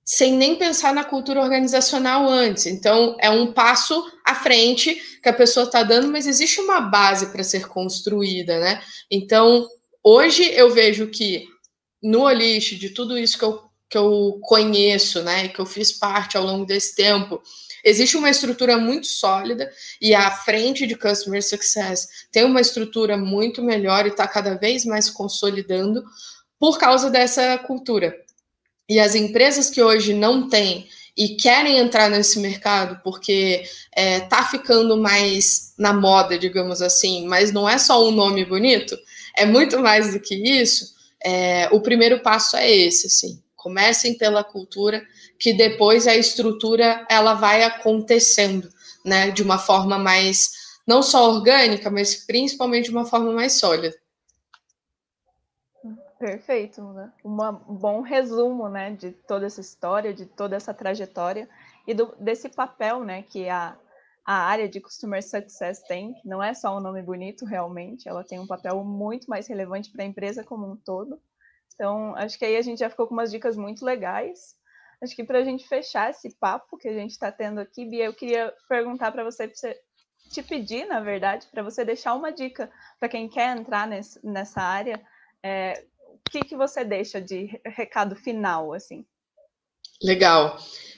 sem 0.06 0.34
nem 0.34 0.56
pensar 0.56 0.94
na 0.94 1.04
cultura 1.04 1.42
organizacional 1.42 2.30
antes. 2.30 2.68
Então, 2.68 3.18
é 3.20 3.30
um 3.30 3.52
passo 3.52 4.06
à 4.24 4.36
frente 4.36 4.96
que 5.22 5.28
a 5.28 5.34
pessoa 5.34 5.66
está 5.66 5.82
dando, 5.82 6.08
mas 6.08 6.28
existe 6.28 6.62
uma 6.62 6.80
base 6.80 7.28
para 7.28 7.44
ser 7.44 7.68
construída, 7.68 8.60
né? 8.60 8.82
Então, 9.10 9.68
hoje 10.04 10.44
eu 10.54 10.72
vejo 10.72 11.08
que 11.08 11.48
no 12.04 12.22
Olish, 12.22 12.76
de 12.76 12.90
tudo 12.90 13.18
isso 13.18 13.38
que 13.38 13.44
eu 13.44 13.66
que 13.88 13.98
eu 13.98 14.40
conheço, 14.42 15.22
né, 15.22 15.48
que 15.48 15.60
eu 15.60 15.66
fiz 15.66 15.92
parte 15.92 16.36
ao 16.36 16.44
longo 16.44 16.66
desse 16.66 16.96
tempo, 16.96 17.42
existe 17.84 18.18
uma 18.18 18.30
estrutura 18.30 18.78
muito 18.78 19.08
sólida 19.08 19.72
e 20.02 20.14
a 20.14 20.32
frente 20.32 20.88
de 20.88 20.96
Customer 20.96 21.42
Success 21.44 22.08
tem 22.32 22.44
uma 22.44 22.60
estrutura 22.60 23.16
muito 23.16 23.62
melhor 23.62 24.06
e 24.06 24.10
está 24.10 24.28
cada 24.28 24.56
vez 24.56 24.86
mais 24.86 25.10
consolidando 25.10 26.04
por 26.60 26.80
causa 26.80 27.12
dessa 27.12 27.58
cultura. 27.60 28.25
E 28.88 29.00
as 29.00 29.16
empresas 29.16 29.70
que 29.70 29.82
hoje 29.82 30.14
não 30.14 30.48
têm 30.50 30.88
e 31.18 31.30
querem 31.36 31.78
entrar 31.78 32.10
nesse 32.10 32.40
mercado 32.40 33.02
porque 33.04 33.64
está 33.64 34.02
é, 34.02 34.20
tá 34.20 34.44
ficando 34.44 34.98
mais 34.98 35.74
na 35.78 35.94
moda, 35.94 36.38
digamos 36.38 36.82
assim, 36.82 37.26
mas 37.28 37.52
não 37.52 37.68
é 37.68 37.78
só 37.78 38.08
um 38.08 38.12
nome 38.12 38.44
bonito, 38.44 38.98
é 39.36 39.46
muito 39.46 39.80
mais 39.80 40.14
do 40.14 40.20
que 40.20 40.36
isso. 40.36 40.94
É, 41.24 41.70
o 41.72 41.80
primeiro 41.80 42.20
passo 42.20 42.58
é 42.58 42.70
esse, 42.70 43.08
assim 43.08 43.42
comecem 43.66 44.16
pela 44.16 44.44
cultura, 44.44 45.04
que 45.40 45.52
depois 45.52 46.06
a 46.06 46.16
estrutura 46.16 47.04
ela 47.10 47.34
vai 47.34 47.64
acontecendo, 47.64 48.70
né, 49.04 49.32
de 49.32 49.42
uma 49.42 49.58
forma 49.58 49.98
mais 49.98 50.52
não 50.86 51.02
só 51.02 51.32
orgânica, 51.32 51.90
mas 51.90 52.14
principalmente 52.14 52.86
de 52.86 52.92
uma 52.92 53.08
forma 53.08 53.32
mais 53.32 53.54
sólida. 53.54 53.96
Perfeito, 56.26 56.82
né? 56.82 57.14
um 57.24 57.76
bom 57.76 58.02
resumo, 58.02 58.68
né, 58.68 58.90
de 58.90 59.12
toda 59.12 59.46
essa 59.46 59.62
história, 59.62 60.12
de 60.12 60.26
toda 60.26 60.56
essa 60.56 60.74
trajetória 60.74 61.48
e 61.86 61.94
do, 61.94 62.16
desse 62.20 62.50
papel, 62.50 63.04
né, 63.04 63.22
que 63.22 63.48
a, 63.48 63.78
a 64.26 64.34
área 64.34 64.68
de 64.68 64.82
Customer 64.82 65.22
Success 65.22 65.84
tem, 65.84 66.16
que 66.16 66.28
não 66.28 66.42
é 66.42 66.56
só 66.56 66.76
um 66.76 66.80
nome 66.80 67.04
bonito 67.04 67.46
realmente, 67.46 68.10
ela 68.10 68.24
tem 68.24 68.40
um 68.40 68.48
papel 68.48 68.84
muito 68.84 69.30
mais 69.30 69.46
relevante 69.46 69.92
para 69.92 70.02
a 70.02 70.08
empresa 70.08 70.44
como 70.44 70.66
um 70.66 70.76
todo. 70.76 71.22
Então, 71.76 72.16
acho 72.16 72.40
que 72.40 72.46
aí 72.46 72.58
a 72.58 72.62
gente 72.64 72.80
já 72.80 72.90
ficou 72.90 73.06
com 73.06 73.14
umas 73.14 73.30
dicas 73.30 73.56
muito 73.56 73.86
legais. 73.86 74.56
Acho 75.04 75.16
que 75.16 75.24
para 75.24 75.38
a 75.38 75.44
gente 75.44 75.68
fechar 75.68 76.10
esse 76.10 76.36
papo 76.38 76.76
que 76.76 76.88
a 76.88 76.94
gente 76.94 77.12
está 77.12 77.32
tendo 77.32 77.60
aqui, 77.60 77.86
Bia, 77.86 78.06
eu 78.06 78.16
queria 78.16 78.52
perguntar 78.68 79.12
para 79.12 79.24
você, 79.24 79.48
você, 79.48 79.80
te 80.32 80.42
pedir, 80.42 80.88
na 80.88 81.02
verdade, 81.02 81.46
para 81.52 81.62
você 81.62 81.86
deixar 81.86 82.16
uma 82.16 82.32
dica 82.32 82.72
para 83.00 83.10
quem 83.10 83.30
quer 83.30 83.56
entrar 83.56 83.88
nesse, 83.88 84.26
nessa 84.26 84.60
área. 84.60 85.00
É, 85.44 85.86
que, 86.30 86.42
que 86.42 86.56
você 86.56 86.84
deixa 86.84 87.22
de 87.22 87.60
recado 87.66 88.16
final, 88.16 88.74
assim? 88.74 89.06
Legal. 90.02 90.58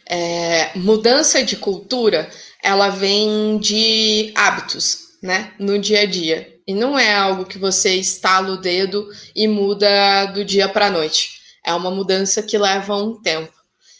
É, 0.10 0.78
mudança 0.78 1.44
de 1.44 1.58
cultura, 1.58 2.30
ela 2.63 2.90
vem 2.90 3.58
de 3.58 4.32
hábitos, 4.36 5.18
né, 5.22 5.54
no 5.60 5.78
dia 5.78 6.02
a 6.02 6.06
dia. 6.06 6.56
E 6.66 6.74
não 6.74 6.98
é 6.98 7.13
algo 7.13 7.46
que 7.46 7.58
você 7.58 7.96
estala 7.96 8.50
o 8.50 8.58
dedo 8.58 9.08
e 9.36 9.48
muda 9.48 10.26
do 10.28 10.44
dia 10.44 10.68
para 10.68 10.88
a 10.88 10.92
noite. 10.92 11.40
É 11.66 11.74
uma 11.74 11.92
mudança 11.92 12.42
que 12.42 12.58
leva 12.58 12.96
um 12.96 13.22
tempo. 13.22 13.54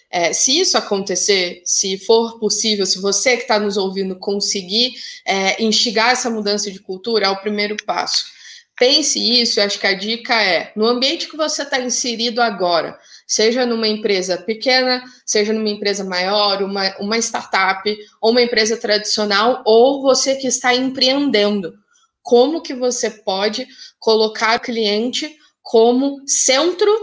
É, 0.10 0.32
se 0.32 0.58
isso 0.58 0.78
acontecer, 0.78 1.62
se 1.66 1.98
for 1.98 2.40
possível, 2.40 2.86
se 2.86 3.00
você 3.00 3.36
que 3.36 3.44
está 3.44 3.60
nos 3.60 3.76
ouvindo 3.76 4.18
conseguir 4.18 4.94
é, 5.26 5.62
instigar 5.62 6.12
essa 6.12 6.30
mudança 6.30 6.72
de 6.72 6.80
cultura, 6.80 7.28
é 7.28 7.30
o 7.30 7.42
primeiro 7.42 7.76
passo. 7.86 8.37
Pense 8.78 9.20
isso, 9.20 9.60
acho 9.60 9.80
que 9.80 9.88
a 9.88 9.94
dica 9.94 10.40
é, 10.42 10.72
no 10.76 10.86
ambiente 10.86 11.28
que 11.28 11.36
você 11.36 11.64
está 11.64 11.80
inserido 11.80 12.42
agora, 12.42 12.98
seja 13.26 13.66
numa 13.66 13.88
empresa 13.88 14.38
pequena, 14.38 15.04
seja 15.26 15.52
numa 15.52 15.70
empresa 15.70 16.04
maior, 16.04 16.62
uma, 16.62 16.96
uma 17.00 17.18
startup, 17.18 17.98
ou 18.22 18.32
uma 18.32 18.42
empresa 18.42 18.78
tradicional, 18.78 19.64
ou 19.66 20.02
você 20.02 20.36
que 20.36 20.48
está 20.48 20.76
empreendendo, 20.76 21.74
como 22.22 22.62
que 22.62 22.74
você 22.74 23.10
pode 23.10 23.68
colocar 24.00 24.58
o 24.58 24.62
cliente 24.62 25.36
como 25.62 26.22
centro 26.28 26.94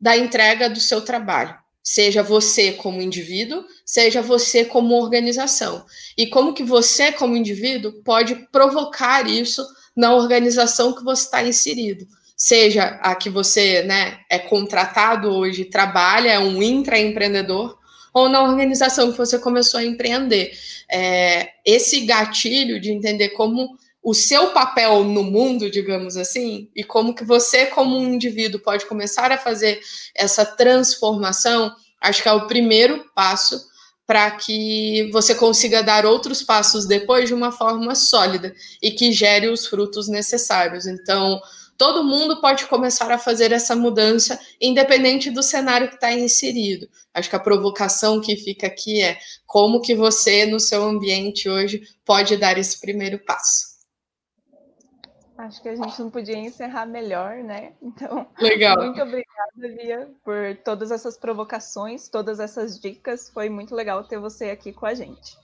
da 0.00 0.16
entrega 0.16 0.70
do 0.70 0.80
seu 0.80 1.00
trabalho? 1.00 1.56
Seja 1.82 2.22
você 2.22 2.72
como 2.72 3.02
indivíduo, 3.02 3.64
seja 3.84 4.22
você 4.22 4.64
como 4.64 4.94
organização. 4.94 5.84
E 6.16 6.26
como 6.26 6.54
que 6.54 6.62
você, 6.62 7.12
como 7.12 7.36
indivíduo, 7.36 8.02
pode 8.02 8.34
provocar 8.50 9.28
isso 9.28 9.66
na 9.96 10.14
organização 10.14 10.92
que 10.92 11.04
você 11.04 11.24
está 11.24 11.42
inserido. 11.42 12.06
Seja 12.36 12.98
a 13.02 13.14
que 13.14 13.30
você 13.30 13.82
né, 13.82 14.18
é 14.28 14.38
contratado 14.38 15.30
hoje, 15.30 15.64
trabalha, 15.64 16.32
é 16.32 16.38
um 16.38 16.62
intraempreendedor, 16.62 17.78
ou 18.12 18.28
na 18.28 18.42
organização 18.42 19.10
que 19.12 19.18
você 19.18 19.38
começou 19.38 19.78
a 19.78 19.84
empreender. 19.84 20.52
É, 20.90 21.50
esse 21.64 22.00
gatilho 22.00 22.80
de 22.80 22.90
entender 22.90 23.30
como 23.30 23.76
o 24.02 24.12
seu 24.12 24.48
papel 24.48 25.02
no 25.04 25.22
mundo, 25.22 25.70
digamos 25.70 26.16
assim, 26.16 26.68
e 26.76 26.84
como 26.84 27.14
que 27.14 27.24
você, 27.24 27.66
como 27.66 27.96
um 27.96 28.12
indivíduo, 28.12 28.60
pode 28.60 28.84
começar 28.84 29.32
a 29.32 29.38
fazer 29.38 29.80
essa 30.14 30.44
transformação, 30.44 31.74
acho 32.00 32.22
que 32.22 32.28
é 32.28 32.32
o 32.32 32.46
primeiro 32.46 33.04
passo 33.14 33.58
para 34.06 34.30
que 34.32 35.08
você 35.12 35.34
consiga 35.34 35.82
dar 35.82 36.04
outros 36.04 36.42
passos 36.42 36.86
depois 36.86 37.28
de 37.28 37.34
uma 37.34 37.50
forma 37.50 37.94
sólida 37.94 38.54
e 38.82 38.90
que 38.90 39.12
gere 39.12 39.48
os 39.48 39.66
frutos 39.66 40.08
necessários. 40.08 40.86
Então, 40.86 41.40
todo 41.78 42.04
mundo 42.04 42.40
pode 42.40 42.66
começar 42.66 43.10
a 43.10 43.18
fazer 43.18 43.50
essa 43.52 43.74
mudança, 43.74 44.38
independente 44.60 45.30
do 45.30 45.42
cenário 45.42 45.88
que 45.88 45.94
está 45.94 46.12
inserido. 46.12 46.88
Acho 47.12 47.30
que 47.30 47.36
a 47.36 47.40
provocação 47.40 48.20
que 48.20 48.36
fica 48.36 48.66
aqui 48.66 49.02
é 49.02 49.18
como 49.46 49.80
que 49.80 49.94
você, 49.94 50.44
no 50.46 50.60
seu 50.60 50.82
ambiente 50.84 51.48
hoje, 51.48 51.82
pode 52.04 52.36
dar 52.36 52.58
esse 52.58 52.80
primeiro 52.80 53.18
passo. 53.18 53.73
Acho 55.36 55.60
que 55.60 55.68
a 55.68 55.74
gente 55.74 56.00
não 56.00 56.10
podia 56.10 56.36
encerrar 56.38 56.86
melhor, 56.86 57.36
né? 57.38 57.72
Então, 57.82 58.26
Legal. 58.40 58.76
muito 58.76 59.02
obrigada, 59.02 59.56
Lia, 59.56 60.08
por 60.24 60.56
todas 60.64 60.92
essas 60.92 61.18
provocações, 61.18 62.08
todas 62.08 62.38
essas 62.38 62.78
dicas. 62.78 63.28
Foi 63.30 63.48
muito 63.48 63.74
legal 63.74 64.04
ter 64.04 64.18
você 64.18 64.50
aqui 64.50 64.72
com 64.72 64.86
a 64.86 64.94
gente. 64.94 65.36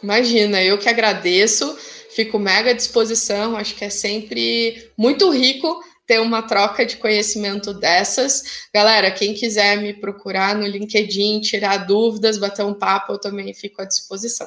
Imagina, 0.00 0.62
eu 0.62 0.78
que 0.78 0.88
agradeço, 0.88 1.76
fico 2.10 2.38
mega 2.38 2.70
à 2.70 2.74
disposição. 2.74 3.56
Acho 3.56 3.74
que 3.74 3.84
é 3.84 3.90
sempre 3.90 4.92
muito 4.96 5.28
rico 5.30 5.82
ter 6.06 6.20
uma 6.20 6.42
troca 6.42 6.86
de 6.86 6.96
conhecimento 6.96 7.74
dessas. 7.74 8.68
Galera, 8.72 9.10
quem 9.10 9.34
quiser 9.34 9.78
me 9.78 9.94
procurar 9.94 10.54
no 10.54 10.66
LinkedIn, 10.66 11.40
tirar 11.40 11.78
dúvidas, 11.78 12.38
bater 12.38 12.64
um 12.64 12.74
papo, 12.74 13.14
eu 13.14 13.20
também 13.20 13.52
fico 13.52 13.82
à 13.82 13.84
disposição. 13.84 14.46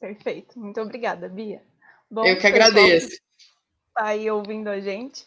Perfeito. 0.00 0.58
Muito 0.58 0.80
obrigada, 0.80 1.28
Bia. 1.28 1.62
Bom, 2.10 2.24
eu 2.24 2.38
que 2.38 2.46
agradeço 2.46 3.25
está 3.96 4.08
aí 4.08 4.30
ouvindo 4.30 4.68
a 4.68 4.78
gente, 4.78 5.26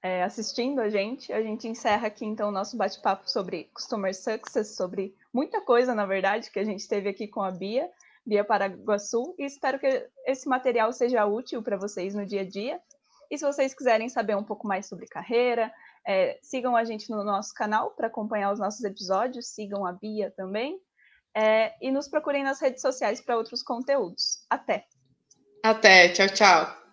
é, 0.00 0.22
assistindo 0.22 0.80
a 0.80 0.88
gente. 0.88 1.32
A 1.32 1.42
gente 1.42 1.66
encerra 1.66 2.06
aqui 2.06 2.24
então 2.24 2.48
o 2.48 2.52
nosso 2.52 2.76
bate-papo 2.76 3.28
sobre 3.28 3.64
Customer 3.74 4.14
Success, 4.14 4.76
sobre 4.76 5.16
muita 5.32 5.60
coisa, 5.60 5.94
na 5.94 6.06
verdade, 6.06 6.50
que 6.50 6.60
a 6.60 6.64
gente 6.64 6.86
teve 6.86 7.08
aqui 7.08 7.26
com 7.26 7.42
a 7.42 7.50
Bia, 7.50 7.90
Bia 8.24 8.44
Paraguaçu, 8.44 9.34
e 9.36 9.44
espero 9.44 9.80
que 9.80 10.08
esse 10.26 10.48
material 10.48 10.92
seja 10.92 11.26
útil 11.26 11.60
para 11.60 11.76
vocês 11.76 12.14
no 12.14 12.24
dia 12.24 12.42
a 12.42 12.48
dia. 12.48 12.80
E 13.30 13.36
se 13.36 13.44
vocês 13.44 13.74
quiserem 13.74 14.08
saber 14.08 14.36
um 14.36 14.44
pouco 14.44 14.68
mais 14.68 14.86
sobre 14.86 15.06
carreira, 15.06 15.72
é, 16.06 16.38
sigam 16.40 16.76
a 16.76 16.84
gente 16.84 17.10
no 17.10 17.24
nosso 17.24 17.52
canal 17.52 17.90
para 17.90 18.06
acompanhar 18.06 18.52
os 18.52 18.60
nossos 18.60 18.84
episódios, 18.84 19.48
sigam 19.48 19.84
a 19.84 19.92
Bia 19.92 20.32
também. 20.36 20.78
É, 21.36 21.74
e 21.82 21.90
nos 21.90 22.06
procurem 22.06 22.44
nas 22.44 22.60
redes 22.60 22.80
sociais 22.80 23.20
para 23.20 23.36
outros 23.36 23.60
conteúdos. 23.60 24.46
Até! 24.48 24.86
Até, 25.64 26.10
tchau, 26.10 26.28
tchau. 26.28 26.83